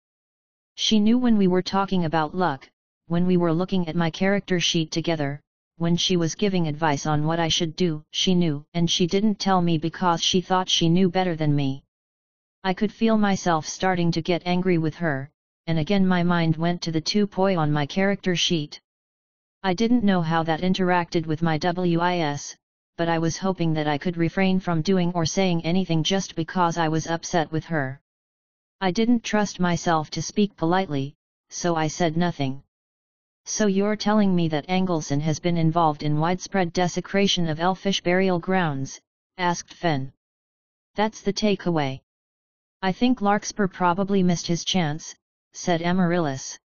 She 0.76 1.00
knew 1.00 1.18
when 1.18 1.36
we 1.36 1.48
were 1.48 1.62
talking 1.62 2.04
about 2.04 2.36
luck, 2.36 2.70
when 3.08 3.26
we 3.26 3.36
were 3.36 3.52
looking 3.52 3.88
at 3.88 3.96
my 3.96 4.10
character 4.10 4.60
sheet 4.60 4.92
together, 4.92 5.40
when 5.76 5.96
she 5.96 6.16
was 6.16 6.36
giving 6.36 6.68
advice 6.68 7.04
on 7.04 7.26
what 7.26 7.40
I 7.40 7.48
should 7.48 7.74
do, 7.74 8.04
she 8.12 8.32
knew, 8.36 8.64
and 8.74 8.88
she 8.88 9.08
didn't 9.08 9.40
tell 9.40 9.60
me 9.60 9.76
because 9.76 10.22
she 10.22 10.40
thought 10.40 10.68
she 10.68 10.88
knew 10.88 11.10
better 11.10 11.34
than 11.34 11.56
me. 11.56 11.82
I 12.62 12.74
could 12.74 12.92
feel 12.92 13.18
myself 13.18 13.66
starting 13.66 14.12
to 14.12 14.22
get 14.22 14.46
angry 14.46 14.78
with 14.78 14.94
her, 14.94 15.30
and 15.66 15.80
again 15.80 16.06
my 16.06 16.22
mind 16.22 16.56
went 16.56 16.80
to 16.82 16.92
the 16.92 17.00
two 17.00 17.26
poi 17.26 17.56
on 17.56 17.72
my 17.72 17.86
character 17.86 18.36
sheet. 18.36 18.80
I 19.64 19.74
didn't 19.74 20.04
know 20.04 20.22
how 20.22 20.44
that 20.44 20.60
interacted 20.60 21.26
with 21.26 21.42
my 21.42 21.58
WIS, 21.60 22.56
but 22.96 23.08
I 23.08 23.18
was 23.18 23.38
hoping 23.38 23.72
that 23.74 23.88
I 23.88 23.98
could 23.98 24.16
refrain 24.16 24.60
from 24.60 24.82
doing 24.82 25.12
or 25.14 25.24
saying 25.24 25.64
anything 25.64 26.02
just 26.02 26.34
because 26.34 26.76
I 26.76 26.88
was 26.88 27.06
upset 27.06 27.50
with 27.50 27.64
her. 27.64 28.00
I 28.80 28.90
didn't 28.90 29.24
trust 29.24 29.60
myself 29.60 30.10
to 30.10 30.22
speak 30.22 30.56
politely, 30.56 31.14
so 31.48 31.74
I 31.74 31.88
said 31.88 32.16
nothing. 32.16 32.62
So 33.44 33.66
you're 33.66 33.96
telling 33.96 34.36
me 34.36 34.48
that 34.48 34.68
Anglecynn 34.68 35.20
has 35.22 35.40
been 35.40 35.56
involved 35.56 36.02
in 36.02 36.20
widespread 36.20 36.72
desecration 36.72 37.48
of 37.48 37.60
elfish 37.60 38.02
burial 38.02 38.38
grounds? 38.38 39.00
asked 39.38 39.72
Fenn. 39.72 40.12
That's 40.94 41.22
the 41.22 41.32
takeaway. 41.32 42.02
I 42.82 42.92
think 42.92 43.20
Larkspur 43.20 43.68
probably 43.68 44.22
missed 44.22 44.46
his 44.46 44.64
chance, 44.64 45.14
said 45.52 45.82
Amaryllis. 45.82 46.58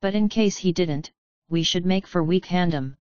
But 0.00 0.14
in 0.14 0.28
case 0.28 0.56
he 0.58 0.72
didn't, 0.72 1.10
we 1.48 1.62
should 1.62 1.84
make 1.84 2.06
for 2.06 2.22
Weekhandom. 2.22 2.96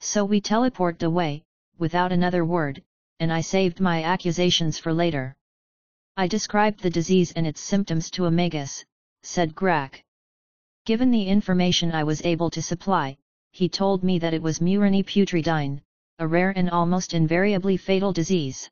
So 0.00 0.24
we 0.24 0.40
teleported 0.40 1.02
away, 1.02 1.44
without 1.78 2.12
another 2.12 2.44
word, 2.44 2.82
and 3.20 3.32
I 3.32 3.40
saved 3.40 3.80
my 3.80 4.02
accusations 4.02 4.78
for 4.78 4.92
later. 4.92 5.34
I 6.16 6.26
described 6.26 6.80
the 6.80 6.90
disease 6.90 7.32
and 7.32 7.46
its 7.46 7.60
symptoms 7.60 8.10
to 8.12 8.26
Amagus, 8.26 8.84
said 9.22 9.54
Grak. 9.54 10.02
Given 10.84 11.10
the 11.10 11.26
information 11.26 11.92
I 11.92 12.04
was 12.04 12.22
able 12.22 12.50
to 12.50 12.60
supply, 12.60 13.16
he 13.52 13.68
told 13.68 14.02
me 14.02 14.18
that 14.18 14.34
it 14.34 14.42
was 14.42 14.60
Murine 14.60 15.04
putridine, 15.04 15.80
a 16.18 16.26
rare 16.26 16.50
and 16.50 16.68
almost 16.70 17.14
invariably 17.14 17.76
fatal 17.76 18.12
disease. 18.12 18.70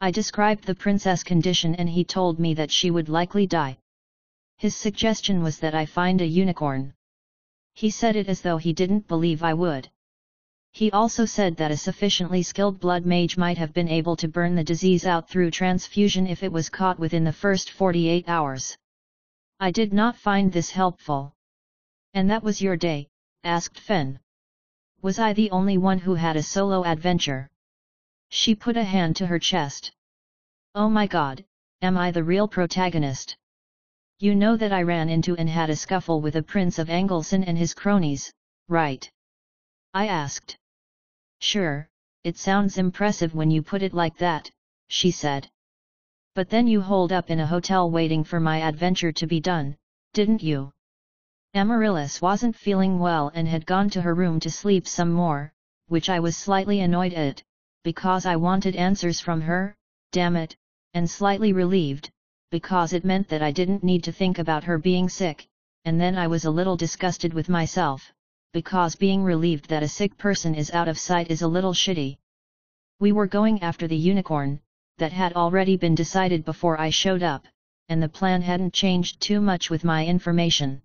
I 0.00 0.10
described 0.10 0.64
the 0.64 0.74
princess 0.74 1.22
condition 1.22 1.74
and 1.74 1.88
he 1.88 2.04
told 2.04 2.38
me 2.38 2.54
that 2.54 2.70
she 2.70 2.90
would 2.90 3.08
likely 3.08 3.46
die. 3.46 3.78
His 4.56 4.74
suggestion 4.74 5.42
was 5.42 5.58
that 5.60 5.74
I 5.74 5.86
find 5.86 6.20
a 6.20 6.26
unicorn. 6.26 6.94
He 7.74 7.90
said 7.90 8.16
it 8.16 8.28
as 8.28 8.40
though 8.42 8.58
he 8.58 8.72
didn't 8.72 9.08
believe 9.08 9.42
I 9.42 9.54
would. 9.54 9.90
He 10.72 10.90
also 10.92 11.26
said 11.26 11.56
that 11.56 11.70
a 11.70 11.76
sufficiently 11.76 12.42
skilled 12.42 12.80
blood 12.80 13.04
mage 13.04 13.36
might 13.36 13.58
have 13.58 13.74
been 13.74 13.88
able 13.88 14.16
to 14.16 14.28
burn 14.28 14.54
the 14.54 14.64
disease 14.64 15.04
out 15.04 15.28
through 15.28 15.50
transfusion 15.50 16.26
if 16.26 16.42
it 16.42 16.52
was 16.52 16.70
caught 16.70 16.98
within 16.98 17.24
the 17.24 17.32
first 17.32 17.70
48 17.70 18.28
hours. 18.28 18.78
I 19.58 19.70
did 19.72 19.92
not 19.92 20.16
find 20.16 20.50
this 20.50 20.70
helpful. 20.70 21.34
And 22.14 22.30
that 22.30 22.42
was 22.42 22.62
your 22.62 22.76
day, 22.76 23.08
asked 23.44 23.78
Fenn. 23.78 24.20
Was 25.02 25.18
I 25.18 25.34
the 25.34 25.50
only 25.50 25.76
one 25.76 25.98
who 25.98 26.14
had 26.14 26.36
a 26.36 26.42
solo 26.42 26.84
adventure? 26.84 27.50
She 28.30 28.54
put 28.54 28.76
a 28.76 28.84
hand 28.84 29.16
to 29.16 29.26
her 29.26 29.38
chest. 29.38 29.92
Oh 30.74 30.88
my 30.88 31.06
god, 31.06 31.44
am 31.82 31.98
I 31.98 32.10
the 32.10 32.24
real 32.24 32.48
protagonist? 32.48 33.36
You 34.18 34.34
know 34.34 34.56
that 34.56 34.72
I 34.72 34.82
ran 34.82 35.10
into 35.10 35.36
and 35.36 35.48
had 35.48 35.68
a 35.68 35.76
scuffle 35.76 36.20
with 36.20 36.36
a 36.36 36.42
prince 36.42 36.78
of 36.78 36.88
Anglecynn 36.88 37.44
and 37.44 37.58
his 37.58 37.74
cronies, 37.74 38.32
right? 38.68 39.10
I 39.92 40.06
asked. 40.06 40.56
Sure, 41.40 41.88
it 42.22 42.36
sounds 42.36 42.76
impressive 42.76 43.34
when 43.34 43.50
you 43.50 43.62
put 43.62 43.82
it 43.82 43.94
like 43.94 44.18
that, 44.18 44.50
she 44.88 45.10
said. 45.10 45.50
But 46.34 46.50
then 46.50 46.66
you 46.66 46.82
holed 46.82 47.12
up 47.12 47.30
in 47.30 47.40
a 47.40 47.46
hotel 47.46 47.90
waiting 47.90 48.24
for 48.24 48.38
my 48.38 48.58
adventure 48.58 49.10
to 49.12 49.26
be 49.26 49.40
done, 49.40 49.76
didn't 50.12 50.42
you? 50.42 50.70
Amaryllis 51.54 52.20
wasn't 52.20 52.54
feeling 52.54 52.98
well 52.98 53.32
and 53.34 53.48
had 53.48 53.64
gone 53.64 53.88
to 53.90 54.02
her 54.02 54.14
room 54.14 54.38
to 54.40 54.50
sleep 54.50 54.86
some 54.86 55.10
more, 55.10 55.52
which 55.88 56.10
I 56.10 56.20
was 56.20 56.36
slightly 56.36 56.80
annoyed 56.80 57.14
at, 57.14 57.42
because 57.84 58.26
I 58.26 58.36
wanted 58.36 58.76
answers 58.76 59.18
from 59.18 59.40
her, 59.40 59.74
damn 60.12 60.36
it, 60.36 60.54
and 60.92 61.10
slightly 61.10 61.54
relieved, 61.54 62.10
because 62.50 62.92
it 62.92 63.04
meant 63.04 63.28
that 63.28 63.42
I 63.42 63.50
didn't 63.50 63.82
need 63.82 64.04
to 64.04 64.12
think 64.12 64.38
about 64.38 64.64
her 64.64 64.76
being 64.76 65.08
sick, 65.08 65.48
and 65.86 65.98
then 65.98 66.18
I 66.18 66.26
was 66.26 66.44
a 66.44 66.50
little 66.50 66.76
disgusted 66.76 67.32
with 67.32 67.48
myself 67.48 68.12
because 68.52 68.96
being 68.96 69.22
relieved 69.22 69.68
that 69.68 69.82
a 69.82 69.88
sick 69.88 70.18
person 70.18 70.54
is 70.54 70.70
out 70.72 70.88
of 70.88 70.98
sight 70.98 71.30
is 71.30 71.42
a 71.42 71.48
little 71.48 71.72
shitty. 71.72 72.18
We 72.98 73.12
were 73.12 73.26
going 73.26 73.62
after 73.62 73.86
the 73.86 73.96
unicorn, 73.96 74.60
that 74.98 75.12
had 75.12 75.34
already 75.34 75.76
been 75.76 75.94
decided 75.94 76.44
before 76.44 76.80
I 76.80 76.90
showed 76.90 77.22
up, 77.22 77.46
and 77.88 78.02
the 78.02 78.08
plan 78.08 78.42
hadn't 78.42 78.74
changed 78.74 79.20
too 79.20 79.40
much 79.40 79.70
with 79.70 79.84
my 79.84 80.04
information. 80.04 80.82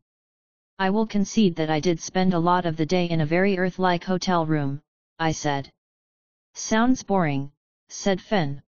I 0.78 0.90
will 0.90 1.08
concede 1.08 1.56
that 1.56 1.70
I 1.70 1.80
did 1.80 2.00
spend 2.00 2.34
a 2.34 2.40
lot 2.40 2.66
of 2.66 2.78
the 2.78 2.86
day 2.86 3.10
in 3.10 3.22
a 3.22 3.26
very 3.26 3.58
Earth-like 3.58 4.04
hotel 4.04 4.46
room, 4.46 4.82
I 5.20 5.32
said. 5.32 5.72
Sounds 6.54 7.04
boring, 7.04 7.52
said 7.90 8.22
Fenn. 8.22 8.62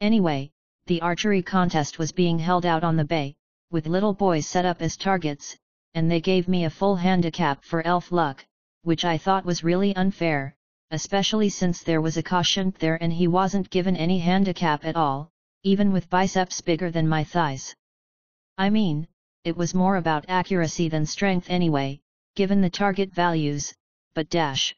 Anyway, 0.00 0.50
the 0.86 1.00
archery 1.00 1.42
contest 1.42 1.98
was 1.98 2.12
being 2.12 2.38
held 2.38 2.66
out 2.66 2.84
on 2.84 2.96
the 2.96 3.04
bay, 3.04 3.34
with 3.70 3.86
little 3.86 4.14
boys 4.14 4.46
set 4.46 4.64
up 4.64 4.82
as 4.82 4.96
targets, 4.96 5.56
and 5.94 6.10
they 6.10 6.20
gave 6.20 6.48
me 6.48 6.64
a 6.64 6.70
full 6.70 6.96
handicap 6.96 7.64
for 7.64 7.86
elf 7.86 8.10
luck, 8.12 8.46
which 8.82 9.04
I 9.04 9.18
thought 9.18 9.44
was 9.44 9.64
really 9.64 9.94
unfair, 9.94 10.56
especially 10.90 11.48
since 11.48 11.82
there 11.82 12.00
was 12.00 12.16
a 12.16 12.22
caution 12.22 12.74
there 12.78 13.02
and 13.02 13.12
he 13.12 13.28
wasn't 13.28 13.70
given 13.70 13.96
any 13.96 14.18
handicap 14.18 14.84
at 14.84 14.96
all, 14.96 15.30
even 15.62 15.92
with 15.92 16.10
biceps 16.10 16.60
bigger 16.60 16.90
than 16.90 17.08
my 17.08 17.24
thighs. 17.24 17.74
I 18.58 18.70
mean, 18.70 19.08
it 19.44 19.56
was 19.56 19.74
more 19.74 19.96
about 19.96 20.24
accuracy 20.28 20.88
than 20.88 21.06
strength 21.06 21.48
anyway, 21.48 22.00
given 22.34 22.60
the 22.60 22.70
target 22.70 23.12
values, 23.12 23.74
but 24.14 24.30
dash. 24.30 24.74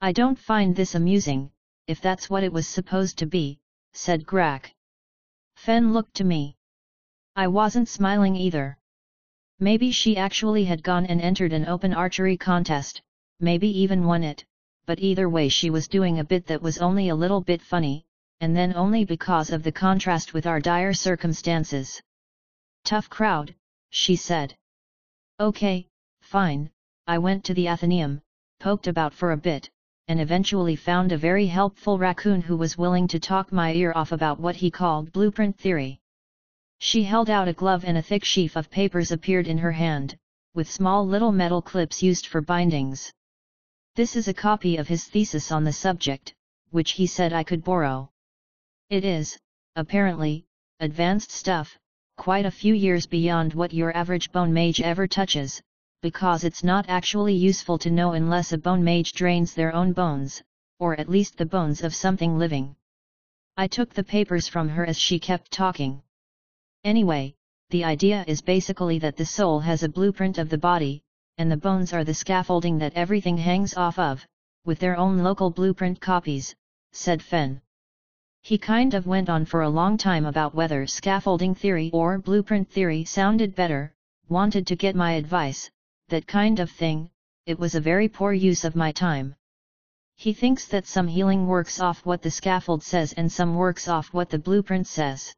I 0.00 0.12
don't 0.12 0.38
find 0.38 0.74
this 0.74 0.94
amusing, 0.94 1.50
if 1.86 2.00
that's 2.00 2.28
what 2.28 2.44
it 2.44 2.52
was 2.52 2.66
supposed 2.66 3.18
to 3.18 3.26
be, 3.26 3.58
said 3.92 4.26
Grak. 4.26 4.72
Fenn 5.56 5.92
looked 5.92 6.14
to 6.14 6.24
me. 6.24 6.56
I 7.34 7.48
wasn't 7.48 7.88
smiling 7.88 8.36
either. 8.36 8.78
Maybe 9.58 9.90
she 9.90 10.18
actually 10.18 10.64
had 10.64 10.82
gone 10.82 11.06
and 11.06 11.18
entered 11.18 11.54
an 11.54 11.66
open 11.66 11.94
archery 11.94 12.36
contest, 12.36 13.00
maybe 13.40 13.68
even 13.80 14.04
won 14.04 14.22
it, 14.22 14.44
but 14.84 15.00
either 15.00 15.30
way 15.30 15.48
she 15.48 15.70
was 15.70 15.88
doing 15.88 16.18
a 16.18 16.24
bit 16.24 16.46
that 16.46 16.60
was 16.60 16.76
only 16.76 17.08
a 17.08 17.14
little 17.14 17.40
bit 17.40 17.62
funny, 17.62 18.04
and 18.40 18.54
then 18.54 18.74
only 18.74 19.06
because 19.06 19.48
of 19.48 19.62
the 19.62 19.72
contrast 19.72 20.34
with 20.34 20.46
our 20.46 20.60
dire 20.60 20.92
circumstances. 20.92 22.02
Tough 22.84 23.08
crowd, 23.08 23.54
she 23.88 24.14
said. 24.14 24.54
Okay, 25.40 25.88
fine, 26.20 26.70
I 27.06 27.16
went 27.16 27.42
to 27.44 27.54
the 27.54 27.68
Athenaeum, 27.68 28.20
poked 28.60 28.86
about 28.86 29.14
for 29.14 29.32
a 29.32 29.38
bit, 29.38 29.70
and 30.06 30.20
eventually 30.20 30.76
found 30.76 31.12
a 31.12 31.18
very 31.18 31.46
helpful 31.46 31.98
raccoon 31.98 32.42
who 32.42 32.56
was 32.56 32.76
willing 32.76 33.08
to 33.08 33.18
talk 33.18 33.52
my 33.52 33.72
ear 33.72 33.94
off 33.96 34.12
about 34.12 34.38
what 34.38 34.56
he 34.56 34.70
called 34.70 35.12
blueprint 35.12 35.56
theory. 35.56 35.98
She 36.78 37.02
held 37.04 37.30
out 37.30 37.48
a 37.48 37.52
glove 37.52 37.84
and 37.84 37.96
a 37.96 38.02
thick 38.02 38.24
sheaf 38.24 38.56
of 38.56 38.70
papers 38.70 39.10
appeared 39.10 39.46
in 39.48 39.58
her 39.58 39.72
hand, 39.72 40.16
with 40.54 40.70
small 40.70 41.06
little 41.06 41.32
metal 41.32 41.62
clips 41.62 42.02
used 42.02 42.26
for 42.26 42.40
bindings. 42.40 43.12
This 43.94 44.14
is 44.14 44.28
a 44.28 44.34
copy 44.34 44.76
of 44.76 44.88
his 44.88 45.04
thesis 45.04 45.50
on 45.50 45.64
the 45.64 45.72
subject, 45.72 46.34
which 46.70 46.92
he 46.92 47.06
said 47.06 47.32
I 47.32 47.44
could 47.44 47.64
borrow. 47.64 48.10
It 48.90 49.04
is, 49.04 49.38
apparently, 49.74 50.44
advanced 50.80 51.30
stuff, 51.30 51.78
quite 52.16 52.46
a 52.46 52.50
few 52.50 52.74
years 52.74 53.06
beyond 53.06 53.54
what 53.54 53.72
your 53.72 53.96
average 53.96 54.30
bone 54.32 54.52
mage 54.52 54.80
ever 54.80 55.06
touches, 55.06 55.62
because 56.02 56.44
it's 56.44 56.62
not 56.62 56.88
actually 56.88 57.34
useful 57.34 57.78
to 57.78 57.90
know 57.90 58.12
unless 58.12 58.52
a 58.52 58.58
bone 58.58 58.84
mage 58.84 59.12
drains 59.12 59.54
their 59.54 59.74
own 59.74 59.92
bones, 59.92 60.42
or 60.78 60.98
at 61.00 61.08
least 61.08 61.36
the 61.36 61.46
bones 61.46 61.82
of 61.82 61.94
something 61.94 62.38
living. 62.38 62.76
I 63.56 63.66
took 63.66 63.94
the 63.94 64.04
papers 64.04 64.46
from 64.46 64.68
her 64.68 64.86
as 64.86 64.98
she 64.98 65.18
kept 65.18 65.50
talking. 65.50 66.02
Anyway, 66.86 67.34
the 67.70 67.82
idea 67.82 68.24
is 68.28 68.40
basically 68.40 69.00
that 69.00 69.16
the 69.16 69.26
soul 69.26 69.58
has 69.58 69.82
a 69.82 69.88
blueprint 69.88 70.38
of 70.38 70.48
the 70.48 70.56
body, 70.56 71.02
and 71.36 71.50
the 71.50 71.56
bones 71.56 71.92
are 71.92 72.04
the 72.04 72.14
scaffolding 72.14 72.78
that 72.78 72.94
everything 72.94 73.36
hangs 73.36 73.74
off 73.74 73.98
of, 73.98 74.24
with 74.64 74.78
their 74.78 74.96
own 74.96 75.18
local 75.18 75.50
blueprint 75.50 76.00
copies, 76.00 76.54
said 76.92 77.20
Fenn. 77.20 77.60
He 78.42 78.56
kind 78.56 78.94
of 78.94 79.04
went 79.04 79.28
on 79.28 79.44
for 79.46 79.62
a 79.62 79.68
long 79.68 79.98
time 79.98 80.26
about 80.26 80.54
whether 80.54 80.86
scaffolding 80.86 81.56
theory 81.56 81.90
or 81.92 82.18
blueprint 82.18 82.70
theory 82.70 83.04
sounded 83.04 83.56
better, 83.56 83.92
wanted 84.28 84.64
to 84.68 84.76
get 84.76 84.94
my 84.94 85.14
advice, 85.14 85.68
that 86.06 86.28
kind 86.28 86.60
of 86.60 86.70
thing, 86.70 87.10
it 87.46 87.58
was 87.58 87.74
a 87.74 87.80
very 87.80 88.08
poor 88.08 88.32
use 88.32 88.62
of 88.62 88.76
my 88.76 88.92
time. 88.92 89.34
He 90.14 90.32
thinks 90.32 90.68
that 90.68 90.86
some 90.86 91.08
healing 91.08 91.48
works 91.48 91.80
off 91.80 92.06
what 92.06 92.22
the 92.22 92.30
scaffold 92.30 92.84
says 92.84 93.12
and 93.14 93.32
some 93.32 93.56
works 93.56 93.88
off 93.88 94.14
what 94.14 94.30
the 94.30 94.38
blueprint 94.38 94.86
says. 94.86 95.34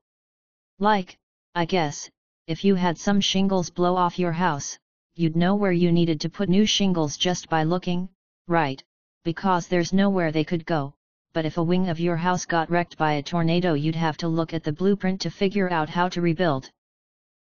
Like, 0.78 1.18
I 1.54 1.64
guess, 1.64 2.08
if 2.46 2.64
you 2.64 2.74
had 2.74 2.98
some 2.98 3.20
shingles 3.20 3.70
blow 3.70 3.96
off 3.96 4.18
your 4.18 4.32
house, 4.32 4.78
you'd 5.14 5.36
know 5.36 5.54
where 5.54 5.72
you 5.72 5.92
needed 5.92 6.20
to 6.20 6.30
put 6.30 6.48
new 6.48 6.64
shingles 6.64 7.16
just 7.16 7.48
by 7.48 7.64
looking, 7.64 8.08
right, 8.46 8.82
because 9.24 9.68
there's 9.68 9.92
nowhere 9.92 10.32
they 10.32 10.44
could 10.44 10.64
go, 10.64 10.94
but 11.32 11.44
if 11.44 11.56
a 11.56 11.62
wing 11.62 11.88
of 11.88 12.00
your 12.00 12.16
house 12.16 12.46
got 12.46 12.70
wrecked 12.70 12.96
by 12.96 13.14
a 13.14 13.22
tornado 13.22 13.74
you'd 13.74 13.94
have 13.94 14.16
to 14.18 14.28
look 14.28 14.54
at 14.54 14.64
the 14.64 14.72
blueprint 14.72 15.20
to 15.20 15.30
figure 15.30 15.70
out 15.70 15.88
how 15.88 16.08
to 16.08 16.20
rebuild. 16.20 16.70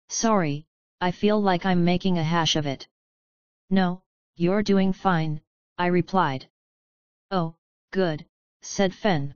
Sorry, 0.09 0.66
I 1.00 1.11
feel 1.11 1.40
like 1.40 1.66
I'm 1.66 1.85
making 1.85 2.18
a 2.18 2.23
hash 2.23 2.56
of 2.56 2.66
it. 2.66 2.87
No, 3.71 4.02
you're 4.37 4.62
doing 4.62 4.92
fine, 4.92 5.40
I 5.78 5.87
replied. 5.87 6.47
Oh, 7.30 7.56
good, 7.90 8.25
said 8.61 8.94
Fenn. 8.94 9.35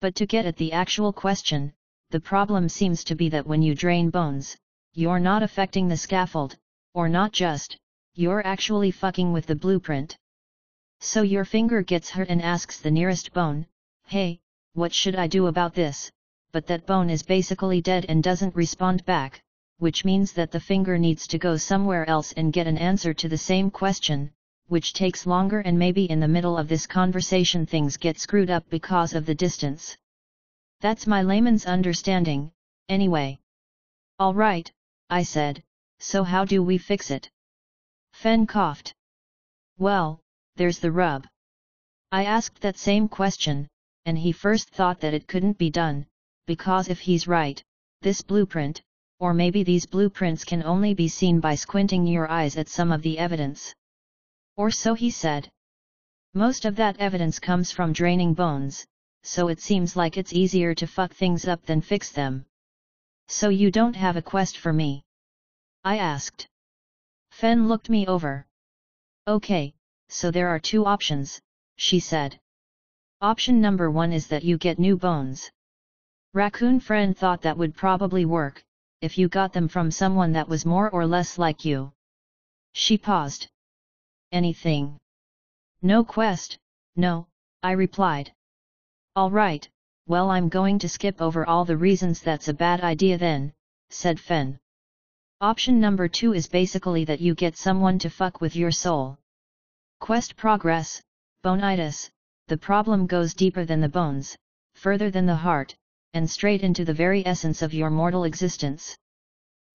But 0.00 0.16
to 0.16 0.26
get 0.26 0.44
at 0.44 0.56
the 0.56 0.72
actual 0.72 1.12
question, 1.12 1.72
the 2.14 2.20
problem 2.20 2.68
seems 2.68 3.02
to 3.02 3.16
be 3.16 3.28
that 3.28 3.44
when 3.44 3.60
you 3.60 3.74
drain 3.74 4.08
bones, 4.08 4.56
you're 4.92 5.18
not 5.18 5.42
affecting 5.42 5.88
the 5.88 5.96
scaffold, 5.96 6.56
or 6.94 7.08
not 7.08 7.32
just, 7.32 7.76
you're 8.14 8.46
actually 8.46 8.92
fucking 8.92 9.32
with 9.32 9.46
the 9.46 9.56
blueprint. 9.56 10.16
So 11.00 11.22
your 11.22 11.44
finger 11.44 11.82
gets 11.82 12.10
hurt 12.10 12.28
and 12.28 12.40
asks 12.40 12.78
the 12.78 12.92
nearest 12.92 13.32
bone, 13.32 13.66
hey, 14.06 14.38
what 14.74 14.94
should 14.94 15.16
I 15.16 15.26
do 15.26 15.48
about 15.48 15.74
this, 15.74 16.08
but 16.52 16.68
that 16.68 16.86
bone 16.86 17.10
is 17.10 17.24
basically 17.24 17.80
dead 17.80 18.06
and 18.08 18.22
doesn't 18.22 18.54
respond 18.54 19.04
back, 19.04 19.42
which 19.78 20.04
means 20.04 20.34
that 20.34 20.52
the 20.52 20.60
finger 20.60 20.96
needs 20.96 21.26
to 21.26 21.38
go 21.46 21.56
somewhere 21.56 22.08
else 22.08 22.30
and 22.36 22.52
get 22.52 22.68
an 22.68 22.78
answer 22.78 23.12
to 23.12 23.28
the 23.28 23.44
same 23.50 23.72
question, 23.72 24.30
which 24.68 24.92
takes 24.92 25.26
longer 25.26 25.58
and 25.62 25.76
maybe 25.76 26.04
in 26.08 26.20
the 26.20 26.28
middle 26.28 26.56
of 26.56 26.68
this 26.68 26.86
conversation 26.86 27.66
things 27.66 27.96
get 27.96 28.20
screwed 28.20 28.50
up 28.50 28.70
because 28.70 29.14
of 29.14 29.26
the 29.26 29.34
distance. 29.34 29.96
That's 30.84 31.06
my 31.06 31.22
layman's 31.22 31.64
understanding, 31.64 32.52
anyway. 32.90 33.38
Alright, 34.20 34.70
I 35.08 35.22
said, 35.22 35.64
so 35.98 36.24
how 36.24 36.44
do 36.44 36.62
we 36.62 36.76
fix 36.76 37.10
it? 37.10 37.30
Fenn 38.12 38.46
coughed. 38.46 38.92
Well, 39.78 40.20
there's 40.56 40.80
the 40.80 40.92
rub. 40.92 41.26
I 42.12 42.26
asked 42.26 42.60
that 42.60 42.76
same 42.76 43.08
question, 43.08 43.66
and 44.04 44.18
he 44.18 44.30
first 44.32 44.68
thought 44.68 45.00
that 45.00 45.14
it 45.14 45.26
couldn't 45.26 45.56
be 45.56 45.70
done, 45.70 46.04
because 46.46 46.90
if 46.90 47.00
he's 47.00 47.26
right, 47.26 47.64
this 48.02 48.20
blueprint, 48.20 48.82
or 49.18 49.32
maybe 49.32 49.62
these 49.62 49.86
blueprints 49.86 50.44
can 50.44 50.62
only 50.62 50.92
be 50.92 51.08
seen 51.08 51.40
by 51.40 51.54
squinting 51.54 52.06
your 52.06 52.30
eyes 52.30 52.58
at 52.58 52.68
some 52.68 52.92
of 52.92 53.00
the 53.00 53.18
evidence. 53.18 53.74
Or 54.58 54.70
so 54.70 54.92
he 54.92 55.10
said. 55.10 55.50
Most 56.34 56.66
of 56.66 56.76
that 56.76 56.98
evidence 56.98 57.38
comes 57.38 57.72
from 57.72 57.94
draining 57.94 58.34
bones, 58.34 58.86
so 59.24 59.48
it 59.48 59.58
seems 59.58 59.96
like 59.96 60.18
it's 60.18 60.34
easier 60.34 60.74
to 60.74 60.86
fuck 60.86 61.12
things 61.12 61.48
up 61.48 61.64
than 61.64 61.80
fix 61.80 62.12
them. 62.12 62.44
So 63.28 63.48
you 63.48 63.70
don't 63.70 63.96
have 63.96 64.16
a 64.16 64.22
quest 64.22 64.58
for 64.58 64.72
me? 64.72 65.02
I 65.82 65.96
asked. 65.96 66.46
Fenn 67.30 67.66
looked 67.66 67.88
me 67.88 68.06
over. 68.06 68.46
Okay, 69.26 69.74
so 70.08 70.30
there 70.30 70.48
are 70.48 70.60
two 70.60 70.84
options, 70.84 71.40
she 71.76 72.00
said. 72.00 72.38
Option 73.22 73.60
number 73.60 73.90
one 73.90 74.12
is 74.12 74.26
that 74.28 74.44
you 74.44 74.58
get 74.58 74.78
new 74.78 74.96
bones. 74.96 75.50
Raccoon 76.34 76.78
friend 76.78 77.16
thought 77.16 77.40
that 77.42 77.56
would 77.56 77.74
probably 77.74 78.26
work, 78.26 78.62
if 79.00 79.16
you 79.16 79.28
got 79.28 79.54
them 79.54 79.68
from 79.68 79.90
someone 79.90 80.32
that 80.32 80.48
was 80.48 80.66
more 80.66 80.90
or 80.90 81.06
less 81.06 81.38
like 81.38 81.64
you. 81.64 81.92
She 82.74 82.98
paused. 82.98 83.48
Anything? 84.32 84.98
No 85.80 86.04
quest, 86.04 86.58
no, 86.96 87.26
I 87.62 87.72
replied. 87.72 88.32
Alright, 89.16 89.68
well 90.08 90.28
I'm 90.28 90.48
going 90.48 90.80
to 90.80 90.88
skip 90.88 91.22
over 91.22 91.46
all 91.46 91.64
the 91.64 91.76
reasons 91.76 92.20
that's 92.20 92.48
a 92.48 92.52
bad 92.52 92.80
idea 92.80 93.16
then, 93.16 93.52
said 93.88 94.18
Fenn. 94.18 94.58
Option 95.40 95.78
number 95.78 96.08
2 96.08 96.32
is 96.32 96.48
basically 96.48 97.04
that 97.04 97.20
you 97.20 97.36
get 97.36 97.56
someone 97.56 97.96
to 98.00 98.10
fuck 98.10 98.40
with 98.40 98.56
your 98.56 98.72
soul. 98.72 99.16
Quest 100.00 100.34
progress, 100.34 101.00
bonitis, 101.44 102.10
the 102.48 102.56
problem 102.56 103.06
goes 103.06 103.34
deeper 103.34 103.64
than 103.64 103.80
the 103.80 103.88
bones, 103.88 104.36
further 104.74 105.12
than 105.12 105.26
the 105.26 105.36
heart, 105.36 105.76
and 106.12 106.28
straight 106.28 106.62
into 106.62 106.84
the 106.84 106.92
very 106.92 107.24
essence 107.24 107.62
of 107.62 107.72
your 107.72 107.90
mortal 107.90 108.24
existence. 108.24 108.98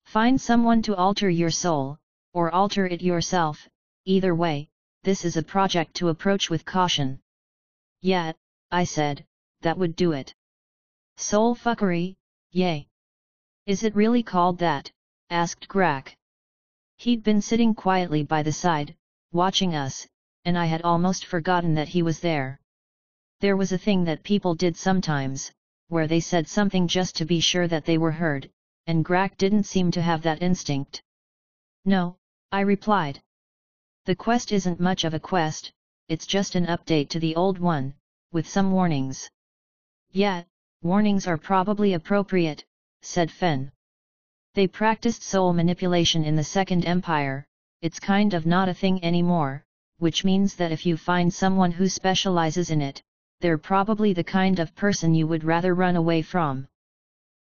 Find 0.04 0.38
someone 0.38 0.82
to 0.82 0.94
alter 0.94 1.30
your 1.30 1.50
soul, 1.50 1.98
or 2.34 2.50
alter 2.54 2.86
it 2.86 3.00
yourself, 3.00 3.66
either 4.04 4.34
way, 4.34 4.68
this 5.02 5.24
is 5.24 5.38
a 5.38 5.42
project 5.42 5.94
to 5.94 6.10
approach 6.10 6.50
with 6.50 6.66
caution. 6.66 7.20
Yet, 8.02 8.36
I 8.70 8.84
said, 8.84 9.24
that 9.62 9.78
would 9.78 9.96
do 9.96 10.12
it. 10.12 10.34
Soul 11.16 11.54
fuckery, 11.54 12.16
yay. 12.50 12.88
Is 13.66 13.84
it 13.84 13.94
really 13.94 14.22
called 14.22 14.58
that? 14.58 14.90
asked 15.28 15.68
Grak. 15.68 16.16
He'd 16.96 17.22
been 17.22 17.40
sitting 17.40 17.74
quietly 17.74 18.22
by 18.22 18.42
the 18.42 18.52
side, 18.52 18.96
watching 19.32 19.74
us, 19.74 20.06
and 20.44 20.58
I 20.58 20.66
had 20.66 20.82
almost 20.82 21.26
forgotten 21.26 21.74
that 21.74 21.88
he 21.88 22.02
was 22.02 22.20
there. 22.20 22.58
There 23.40 23.56
was 23.56 23.72
a 23.72 23.78
thing 23.78 24.04
that 24.04 24.22
people 24.22 24.54
did 24.54 24.76
sometimes, 24.76 25.52
where 25.88 26.06
they 26.06 26.20
said 26.20 26.48
something 26.48 26.88
just 26.88 27.16
to 27.16 27.24
be 27.24 27.40
sure 27.40 27.68
that 27.68 27.84
they 27.84 27.98
were 27.98 28.12
heard, 28.12 28.50
and 28.86 29.04
Grak 29.04 29.36
didn't 29.36 29.64
seem 29.64 29.90
to 29.92 30.02
have 30.02 30.22
that 30.22 30.42
instinct. 30.42 31.02
No, 31.84 32.16
I 32.52 32.60
replied. 32.60 33.22
The 34.06 34.16
quest 34.16 34.52
isn't 34.52 34.80
much 34.80 35.04
of 35.04 35.14
a 35.14 35.20
quest, 35.20 35.72
it's 36.08 36.26
just 36.26 36.54
an 36.54 36.66
update 36.66 37.08
to 37.10 37.20
the 37.20 37.36
old 37.36 37.58
one, 37.58 37.94
with 38.32 38.48
some 38.48 38.72
warnings. 38.72 39.30
Yeah, 40.12 40.42
warnings 40.82 41.28
are 41.28 41.38
probably 41.38 41.92
appropriate, 41.92 42.64
said 43.00 43.30
Fenn. 43.30 43.70
They 44.54 44.66
practiced 44.66 45.22
soul 45.22 45.52
manipulation 45.52 46.24
in 46.24 46.34
the 46.34 46.42
Second 46.42 46.84
Empire, 46.84 47.46
it's 47.80 48.00
kind 48.00 48.34
of 48.34 48.44
not 48.44 48.68
a 48.68 48.74
thing 48.74 49.02
anymore, 49.04 49.64
which 49.98 50.24
means 50.24 50.56
that 50.56 50.72
if 50.72 50.84
you 50.84 50.96
find 50.96 51.32
someone 51.32 51.70
who 51.70 51.88
specializes 51.88 52.70
in 52.70 52.82
it, 52.82 53.02
they're 53.40 53.56
probably 53.56 54.12
the 54.12 54.24
kind 54.24 54.58
of 54.58 54.74
person 54.74 55.14
you 55.14 55.26
would 55.28 55.44
rather 55.44 55.74
run 55.74 55.94
away 55.94 56.22
from. 56.22 56.66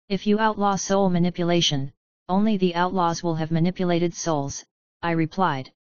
If 0.07 0.27
you 0.27 0.39
outlaw 0.39 0.75
soul 0.75 1.09
manipulation, 1.09 1.91
only 2.29 2.55
the 2.55 2.75
outlaws 2.75 3.23
will 3.23 3.35
have 3.35 3.51
manipulated 3.51 4.13
souls, 4.13 4.63
I 5.01 5.11
replied. 5.11 5.73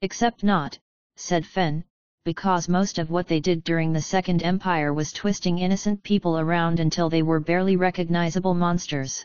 Except 0.00 0.42
not, 0.42 0.78
said 1.16 1.44
Fenn, 1.46 1.84
because 2.26 2.68
most 2.68 2.98
of 2.98 3.08
what 3.08 3.28
they 3.28 3.38
did 3.38 3.62
during 3.62 3.92
the 3.92 4.02
Second 4.02 4.42
Empire 4.42 4.92
was 4.92 5.12
twisting 5.12 5.60
innocent 5.60 6.02
people 6.02 6.40
around 6.40 6.80
until 6.80 7.08
they 7.08 7.22
were 7.22 7.38
barely 7.38 7.76
recognizable 7.76 8.52
monsters. 8.52 9.24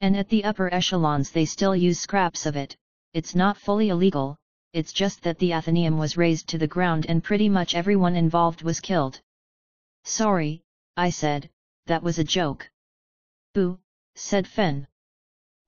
And 0.00 0.16
at 0.16 0.28
the 0.28 0.42
upper 0.42 0.68
echelons 0.74 1.30
they 1.30 1.44
still 1.44 1.76
use 1.76 2.00
scraps 2.00 2.44
of 2.44 2.56
it, 2.56 2.76
it's 3.14 3.36
not 3.36 3.56
fully 3.56 3.90
illegal, 3.90 4.36
it's 4.72 4.92
just 4.92 5.22
that 5.22 5.38
the 5.38 5.52
Athenaeum 5.52 5.96
was 5.96 6.16
razed 6.16 6.48
to 6.48 6.58
the 6.58 6.66
ground 6.66 7.06
and 7.08 7.22
pretty 7.22 7.48
much 7.48 7.76
everyone 7.76 8.16
involved 8.16 8.62
was 8.62 8.80
killed. 8.80 9.20
Sorry, 10.02 10.60
I 10.96 11.10
said, 11.10 11.48
that 11.86 12.02
was 12.02 12.18
a 12.18 12.24
joke. 12.24 12.68
Boo, 13.54 13.78
said 14.16 14.48
Fenn. 14.48 14.88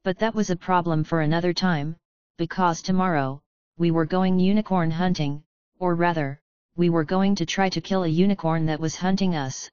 But 0.02 0.18
that 0.18 0.34
was 0.34 0.50
a 0.50 0.56
problem 0.56 1.04
for 1.04 1.20
another 1.20 1.52
time, 1.52 1.94
because 2.38 2.82
tomorrow, 2.82 3.40
we 3.78 3.92
were 3.92 4.04
going 4.04 4.40
unicorn 4.40 4.90
hunting, 4.90 5.44
or 5.80 5.94
rather, 5.94 6.38
we 6.76 6.90
were 6.90 7.04
going 7.04 7.34
to 7.34 7.46
try 7.46 7.68
to 7.70 7.80
kill 7.80 8.04
a 8.04 8.08
unicorn 8.24 8.66
that 8.66 8.78
was 8.78 8.94
hunting 8.96 9.34
us. 9.34 9.68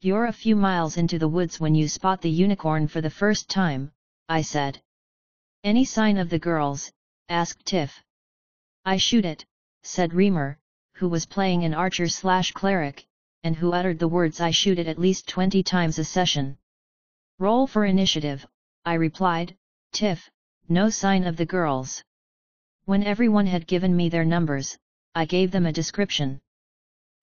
You're 0.00 0.26
a 0.26 0.32
few 0.32 0.56
miles 0.56 0.96
into 0.96 1.18
the 1.18 1.28
woods 1.28 1.60
when 1.60 1.74
you 1.74 1.86
spot 1.86 2.22
the 2.22 2.30
unicorn 2.30 2.88
for 2.88 3.00
the 3.00 3.10
first 3.10 3.50
time, 3.50 3.92
I 4.28 4.42
said. 4.42 4.80
Any 5.62 5.84
sign 5.84 6.16
of 6.16 6.30
the 6.30 6.38
girls? 6.38 6.90
asked 7.28 7.66
Tiff. 7.66 8.02
I 8.86 8.96
shoot 8.96 9.24
it, 9.24 9.44
said 9.82 10.12
Reimer, 10.12 10.56
who 10.94 11.08
was 11.08 11.26
playing 11.26 11.62
an 11.64 11.74
archer 11.74 12.08
slash 12.08 12.52
cleric, 12.52 13.06
and 13.44 13.54
who 13.54 13.72
uttered 13.72 13.98
the 13.98 14.08
words 14.08 14.40
I 14.40 14.50
shoot 14.50 14.78
it 14.78 14.88
at 14.88 14.98
least 14.98 15.28
twenty 15.28 15.62
times 15.62 15.98
a 15.98 16.04
session. 16.04 16.56
Roll 17.38 17.66
for 17.66 17.84
initiative, 17.84 18.46
I 18.84 18.94
replied, 18.94 19.56
Tiff, 19.92 20.30
no 20.68 20.88
sign 20.88 21.24
of 21.24 21.36
the 21.36 21.46
girls. 21.46 22.02
When 22.86 23.04
everyone 23.04 23.46
had 23.46 23.66
given 23.66 23.94
me 23.94 24.08
their 24.08 24.24
numbers, 24.24 24.78
I 25.18 25.24
gave 25.24 25.50
them 25.50 25.66
a 25.66 25.72
description. 25.72 26.38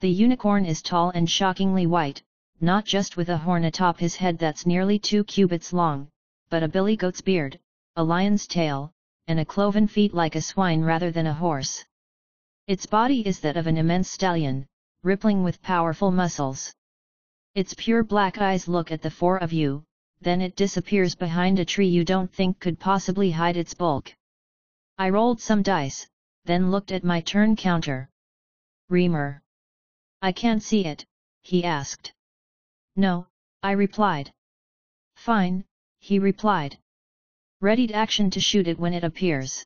The 0.02 0.10
unicorn 0.10 0.66
is 0.66 0.82
tall 0.82 1.12
and 1.12 1.30
shockingly 1.30 1.86
white, 1.86 2.22
not 2.60 2.84
just 2.84 3.16
with 3.16 3.30
a 3.30 3.38
horn 3.38 3.64
atop 3.64 4.00
his 4.00 4.18
head 4.18 4.38
that's 4.38 4.66
nearly 4.66 5.00
two 5.00 5.24
cubits 5.24 5.72
long, 5.72 6.10
but 6.50 6.62
a 6.62 6.68
billy 6.68 6.98
goat's 6.98 7.22
beard, 7.22 7.58
a 7.96 8.04
lion's 8.04 8.48
tail, 8.48 8.92
and 9.28 9.40
a 9.40 9.46
cloven 9.46 9.88
feet 9.88 10.14
like 10.14 10.36
a 10.36 10.42
swine 10.42 10.82
rather 10.82 11.10
than 11.10 11.26
a 11.26 11.34
horse. 11.34 11.86
Its 12.68 12.86
body 12.86 13.26
is 13.26 13.40
that 13.40 13.56
of 13.56 13.66
an 13.66 13.78
immense 13.78 14.10
stallion, 14.12 14.68
rippling 15.04 15.42
with 15.42 15.62
powerful 15.62 16.12
muscles. 16.12 16.74
Its 17.54 17.74
pure 17.78 18.04
black 18.04 18.40
eyes 18.40 18.68
look 18.68 18.92
at 18.92 19.02
the 19.02 19.10
four 19.10 19.38
of 19.38 19.54
you, 19.54 19.86
then 20.20 20.42
it 20.42 20.58
disappears 20.58 21.16
behind 21.16 21.60
a 21.60 21.64
tree 21.64 21.88
you 21.88 22.04
don't 22.04 22.34
think 22.34 22.60
could 22.60 22.78
possibly 22.78 23.32
hide 23.32 23.56
its 23.56 23.74
bulk. 23.74 24.14
I 24.98 25.08
rolled 25.12 25.40
some 25.40 25.62
dice, 25.62 26.10
then 26.46 26.72
looked 26.72 26.92
at 26.92 27.04
my 27.04 27.22
turn 27.22 27.56
counter. 27.56 28.10
Reimer. 28.90 29.42
I 30.22 30.32
can't 30.32 30.64
see 30.64 30.86
it, 30.86 31.06
he 31.42 31.64
asked. 31.64 32.14
No, 32.96 33.28
I 33.62 33.72
replied. 33.72 34.32
Fine, 35.16 35.66
he 36.00 36.20
replied. 36.20 36.78
Readied 37.62 37.92
action 37.92 38.30
to 38.32 38.40
shoot 38.40 38.68
it 38.68 38.80
when 38.80 38.94
it 38.94 39.04
appears. 39.04 39.66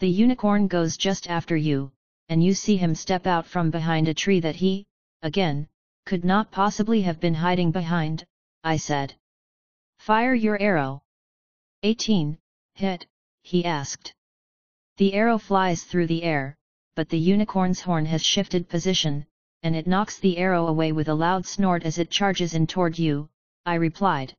The 0.00 0.08
unicorn 0.08 0.68
goes 0.68 0.96
just 0.96 1.28
after 1.28 1.56
you, 1.56 1.92
and 2.28 2.44
you 2.44 2.52
see 2.52 2.76
him 2.76 2.94
step 2.94 3.26
out 3.26 3.46
from 3.46 3.70
behind 3.70 4.08
a 4.08 4.14
tree 4.14 4.40
that 4.40 4.56
he, 4.56 4.86
again, 5.22 5.68
could 6.04 6.24
not 6.24 6.50
possibly 6.50 7.02
have 7.02 7.20
been 7.20 7.34
hiding 7.34 7.70
behind, 7.70 8.26
I 8.62 8.76
said. 8.76 9.14
Fire 9.98 10.34
your 10.34 10.60
arrow. 10.60 11.02
18, 11.82 12.38
hit, 12.74 13.06
he 13.42 13.64
asked. 13.64 14.15
The 14.98 15.12
arrow 15.12 15.36
flies 15.36 15.84
through 15.84 16.06
the 16.06 16.22
air, 16.22 16.56
but 16.94 17.10
the 17.10 17.18
unicorn's 17.18 17.82
horn 17.82 18.06
has 18.06 18.24
shifted 18.24 18.66
position, 18.66 19.26
and 19.62 19.76
it 19.76 19.86
knocks 19.86 20.18
the 20.18 20.38
arrow 20.38 20.68
away 20.68 20.90
with 20.92 21.08
a 21.08 21.14
loud 21.14 21.44
snort 21.44 21.82
as 21.82 21.98
it 21.98 22.10
charges 22.10 22.54
in 22.54 22.66
toward 22.66 22.98
you, 22.98 23.28
I 23.66 23.74
replied. 23.74 24.34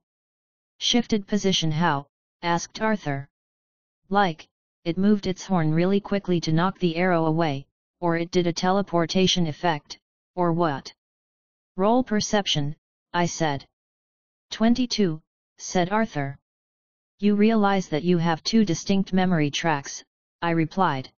Shifted 0.80 1.28
position 1.28 1.70
how? 1.70 2.08
asked 2.42 2.82
Arthur. 2.82 3.30
Like, 4.10 4.48
it 4.84 4.98
moved 4.98 5.28
its 5.28 5.46
horn 5.46 5.76
really 5.76 6.00
quickly 6.00 6.42
to 6.42 6.52
knock 6.52 6.80
the 6.80 6.96
arrow 6.96 7.28
away, 7.28 7.68
or 8.00 8.18
it 8.18 8.32
did 8.32 8.48
a 8.48 8.54
teleportation 8.54 9.46
effect, 9.46 10.00
or 10.34 10.54
what? 10.54 10.92
Roll 11.76 12.04
perception, 12.04 12.76
I 13.14 13.28
said. 13.28 13.68
22, 14.50 15.22
said 15.60 15.90
Arthur. 15.90 16.40
You 17.20 17.36
realize 17.36 17.90
that 17.90 18.04
you 18.04 18.18
have 18.18 18.44
two 18.44 18.66
distinct 18.66 19.14
memory 19.14 19.52
tracks, 19.52 20.04
I 20.42 20.52
replied. 20.52 21.12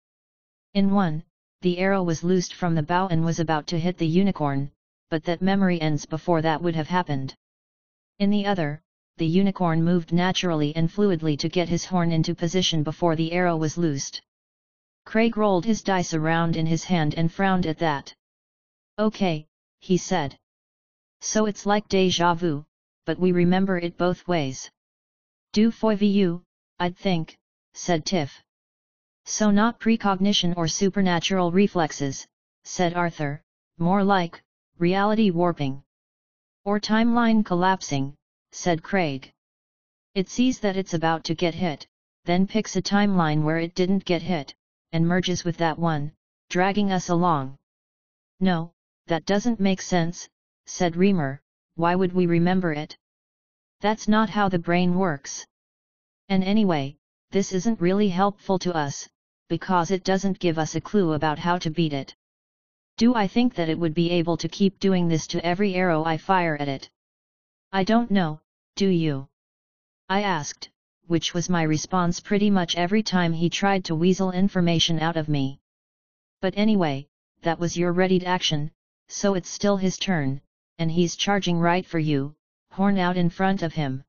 In 0.74 0.92
one, 0.92 1.24
the 1.62 1.80
arrow 1.80 2.04
was 2.04 2.24
loosed 2.24 2.54
from 2.54 2.76
the 2.76 2.84
bow 2.84 3.08
and 3.08 3.26
was 3.26 3.40
about 3.40 3.66
to 3.68 3.80
hit 3.80 3.98
the 3.98 4.06
unicorn, 4.06 4.72
but 5.10 5.24
that 5.24 5.42
memory 5.42 5.82
ends 5.82 6.06
before 6.06 6.42
that 6.44 6.62
would 6.62 6.76
have 6.76 6.88
happened. 6.88 7.36
In 8.20 8.30
the 8.30 8.46
other, 8.46 8.82
the 9.18 9.26
unicorn 9.26 9.84
moved 9.84 10.12
naturally 10.12 10.76
and 10.76 10.92
fluidly 10.92 11.36
to 11.40 11.50
get 11.50 11.68
his 11.70 11.86
horn 11.86 12.12
into 12.12 12.36
position 12.36 12.84
before 12.84 13.16
the 13.16 13.32
arrow 13.32 13.58
was 13.58 13.78
loosed. 13.78 14.22
Craig 15.06 15.36
rolled 15.36 15.66
his 15.66 15.82
dice 15.82 16.14
around 16.14 16.56
in 16.56 16.68
his 16.68 16.84
hand 16.84 17.16
and 17.16 17.32
frowned 17.32 17.66
at 17.66 17.80
that. 17.80 18.14
Okay, 19.00 19.48
he 19.80 19.98
said. 19.98 20.38
So 21.22 21.48
it's 21.48 21.66
like 21.66 21.88
deja 21.88 22.36
vu, 22.36 22.66
but 23.06 23.18
we 23.18 23.32
remember 23.32 23.78
it 23.80 23.98
both 23.98 24.28
ways. 24.28 24.70
Do 25.54 25.72
foi 25.72 25.96
vu, 25.96 26.44
I'd 26.80 26.98
think, 26.98 27.38
said 27.74 28.06
Tiff. 28.06 28.44
So 29.30 29.52
not 29.52 29.78
precognition 29.78 30.54
or 30.56 30.70
supernatural 30.70 31.52
reflexes, 31.52 32.26
said 32.64 32.94
Arthur, 32.94 33.44
more 33.78 34.02
like, 34.02 34.42
reality 34.78 35.32
warping. 35.32 35.84
Or 36.64 36.80
timeline 36.80 37.46
collapsing, 37.46 38.16
said 38.54 38.82
Craig. 38.82 39.30
It 40.16 40.30
sees 40.30 40.62
that 40.62 40.78
it's 40.78 40.94
about 40.94 41.26
to 41.26 41.36
get 41.36 41.54
hit, 41.54 41.86
then 42.24 42.48
picks 42.48 42.78
a 42.78 42.82
timeline 42.82 43.44
where 43.44 43.58
it 43.58 43.76
didn't 43.76 44.06
get 44.06 44.22
hit, 44.22 44.56
and 44.94 45.06
merges 45.06 45.44
with 45.44 45.58
that 45.58 45.78
one, 45.78 46.14
dragging 46.50 46.94
us 46.94 47.10
along. 47.10 47.58
No, 48.40 48.72
that 49.08 49.26
doesn't 49.26 49.60
make 49.60 49.82
sense, 49.82 50.30
said 50.68 50.94
Reimer, 50.94 51.40
why 51.76 51.96
would 51.96 52.14
we 52.14 52.28
remember 52.28 52.72
it? 52.72 52.98
That's 53.82 54.08
not 54.08 54.30
how 54.30 54.48
the 54.48 54.58
brain 54.58 54.98
works. 54.98 55.46
And 56.30 56.46
anyway, 56.46 56.96
this 57.32 57.52
isn't 57.52 57.82
really 57.82 58.08
helpful 58.08 58.58
to 58.60 58.74
us, 58.74 59.10
because 59.48 59.92
it 59.92 60.04
doesn't 60.04 60.40
give 60.40 60.58
us 60.58 60.76
a 60.76 60.82
clue 60.82 61.14
about 61.14 61.40
how 61.40 61.58
to 61.58 61.70
beat 61.70 61.94
it. 61.94 62.16
Do 62.98 63.16
I 63.16 63.28
think 63.28 63.56
that 63.56 63.70
it 63.70 63.78
would 63.78 63.94
be 63.94 64.10
able 64.12 64.38
to 64.38 64.50
keep 64.50 64.80
doing 64.80 65.08
this 65.08 65.28
to 65.28 65.46
every 65.46 65.76
arrow 65.76 66.04
I 66.04 66.18
fire 66.18 66.58
at 66.58 66.68
it? 66.68 66.90
I 67.72 67.84
don't 67.84 68.10
know, 68.10 68.42
do 68.76 68.88
you? 68.88 69.28
I 70.10 70.24
asked, 70.24 70.70
which 71.08 71.34
was 71.34 71.50
my 71.50 71.64
response 71.64 72.20
pretty 72.20 72.50
much 72.50 72.76
every 72.76 73.04
time 73.04 73.34
he 73.34 73.50
tried 73.50 73.86
to 73.86 73.96
weasel 73.96 74.32
information 74.32 75.00
out 75.00 75.18
of 75.18 75.30
me. 75.30 75.60
But 76.42 76.58
anyway, 76.58 77.08
that 77.42 77.60
was 77.60 77.78
your 77.78 77.94
readied 77.94 78.24
action, 78.24 78.72
so 79.08 79.36
it's 79.36 79.50
still 79.50 79.78
his 79.78 79.98
turn, 79.98 80.42
and 80.80 80.92
he's 80.92 81.16
charging 81.16 81.60
right 81.60 81.86
for 81.86 82.00
you, 82.00 82.36
horn 82.72 82.98
out 82.98 83.18
in 83.18 83.30
front 83.30 83.62
of 83.62 83.74
him. 83.74 84.04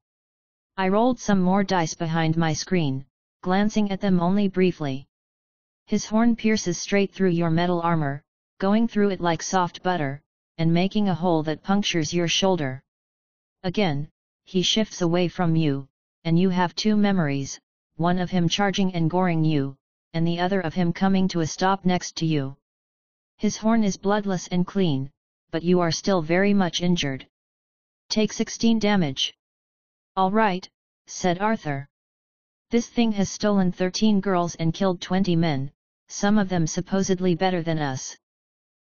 I 0.76 0.88
rolled 0.88 1.18
some 1.18 1.40
more 1.40 1.64
dice 1.64 1.94
behind 1.94 2.36
my 2.36 2.52
screen, 2.52 3.06
glancing 3.42 3.90
at 3.90 4.00
them 4.00 4.20
only 4.20 4.48
briefly. 4.48 5.07
His 5.88 6.04
horn 6.04 6.36
pierces 6.36 6.76
straight 6.76 7.14
through 7.14 7.30
your 7.30 7.48
metal 7.48 7.80
armor, 7.80 8.22
going 8.58 8.88
through 8.88 9.08
it 9.08 9.22
like 9.22 9.42
soft 9.42 9.82
butter, 9.82 10.20
and 10.58 10.70
making 10.70 11.08
a 11.08 11.14
hole 11.14 11.42
that 11.44 11.62
punctures 11.62 12.12
your 12.12 12.28
shoulder. 12.28 12.82
Again, 13.62 14.10
he 14.44 14.60
shifts 14.60 15.00
away 15.00 15.28
from 15.28 15.56
you, 15.56 15.88
and 16.24 16.38
you 16.38 16.50
have 16.50 16.74
two 16.74 16.94
memories, 16.94 17.58
one 17.96 18.18
of 18.18 18.30
him 18.30 18.50
charging 18.50 18.94
and 18.94 19.08
goring 19.08 19.44
you, 19.44 19.78
and 20.12 20.26
the 20.26 20.40
other 20.40 20.60
of 20.60 20.74
him 20.74 20.92
coming 20.92 21.26
to 21.28 21.40
a 21.40 21.46
stop 21.46 21.86
next 21.86 22.18
to 22.18 22.26
you. 22.26 22.58
His 23.38 23.56
horn 23.56 23.82
is 23.82 23.96
bloodless 23.96 24.46
and 24.48 24.66
clean, 24.66 25.10
but 25.50 25.62
you 25.62 25.80
are 25.80 25.90
still 25.90 26.20
very 26.20 26.52
much 26.52 26.82
injured. 26.82 27.26
Take 28.10 28.34
16 28.34 28.78
damage. 28.78 29.34
Alright, 30.18 30.68
said 31.06 31.38
Arthur. 31.38 31.88
This 32.68 32.88
thing 32.88 33.12
has 33.12 33.30
stolen 33.30 33.72
13 33.72 34.20
girls 34.20 34.54
and 34.56 34.74
killed 34.74 35.00
20 35.00 35.34
men, 35.34 35.72
some 36.08 36.38
of 36.38 36.48
them 36.48 36.66
supposedly 36.66 37.34
better 37.34 37.62
than 37.62 37.78
us. 37.78 38.16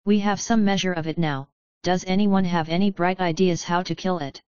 We 0.06 0.20
have 0.20 0.42
some 0.42 0.66
measure 0.66 0.94
of 0.94 1.08
it 1.08 1.18
now, 1.18 1.48
does 1.84 2.04
anyone 2.08 2.46
have 2.46 2.70
any 2.70 2.92
bright 2.92 3.20
ideas 3.20 3.64
how 3.64 3.84
to 3.84 3.96
kill 3.96 4.20
it? 4.20 4.42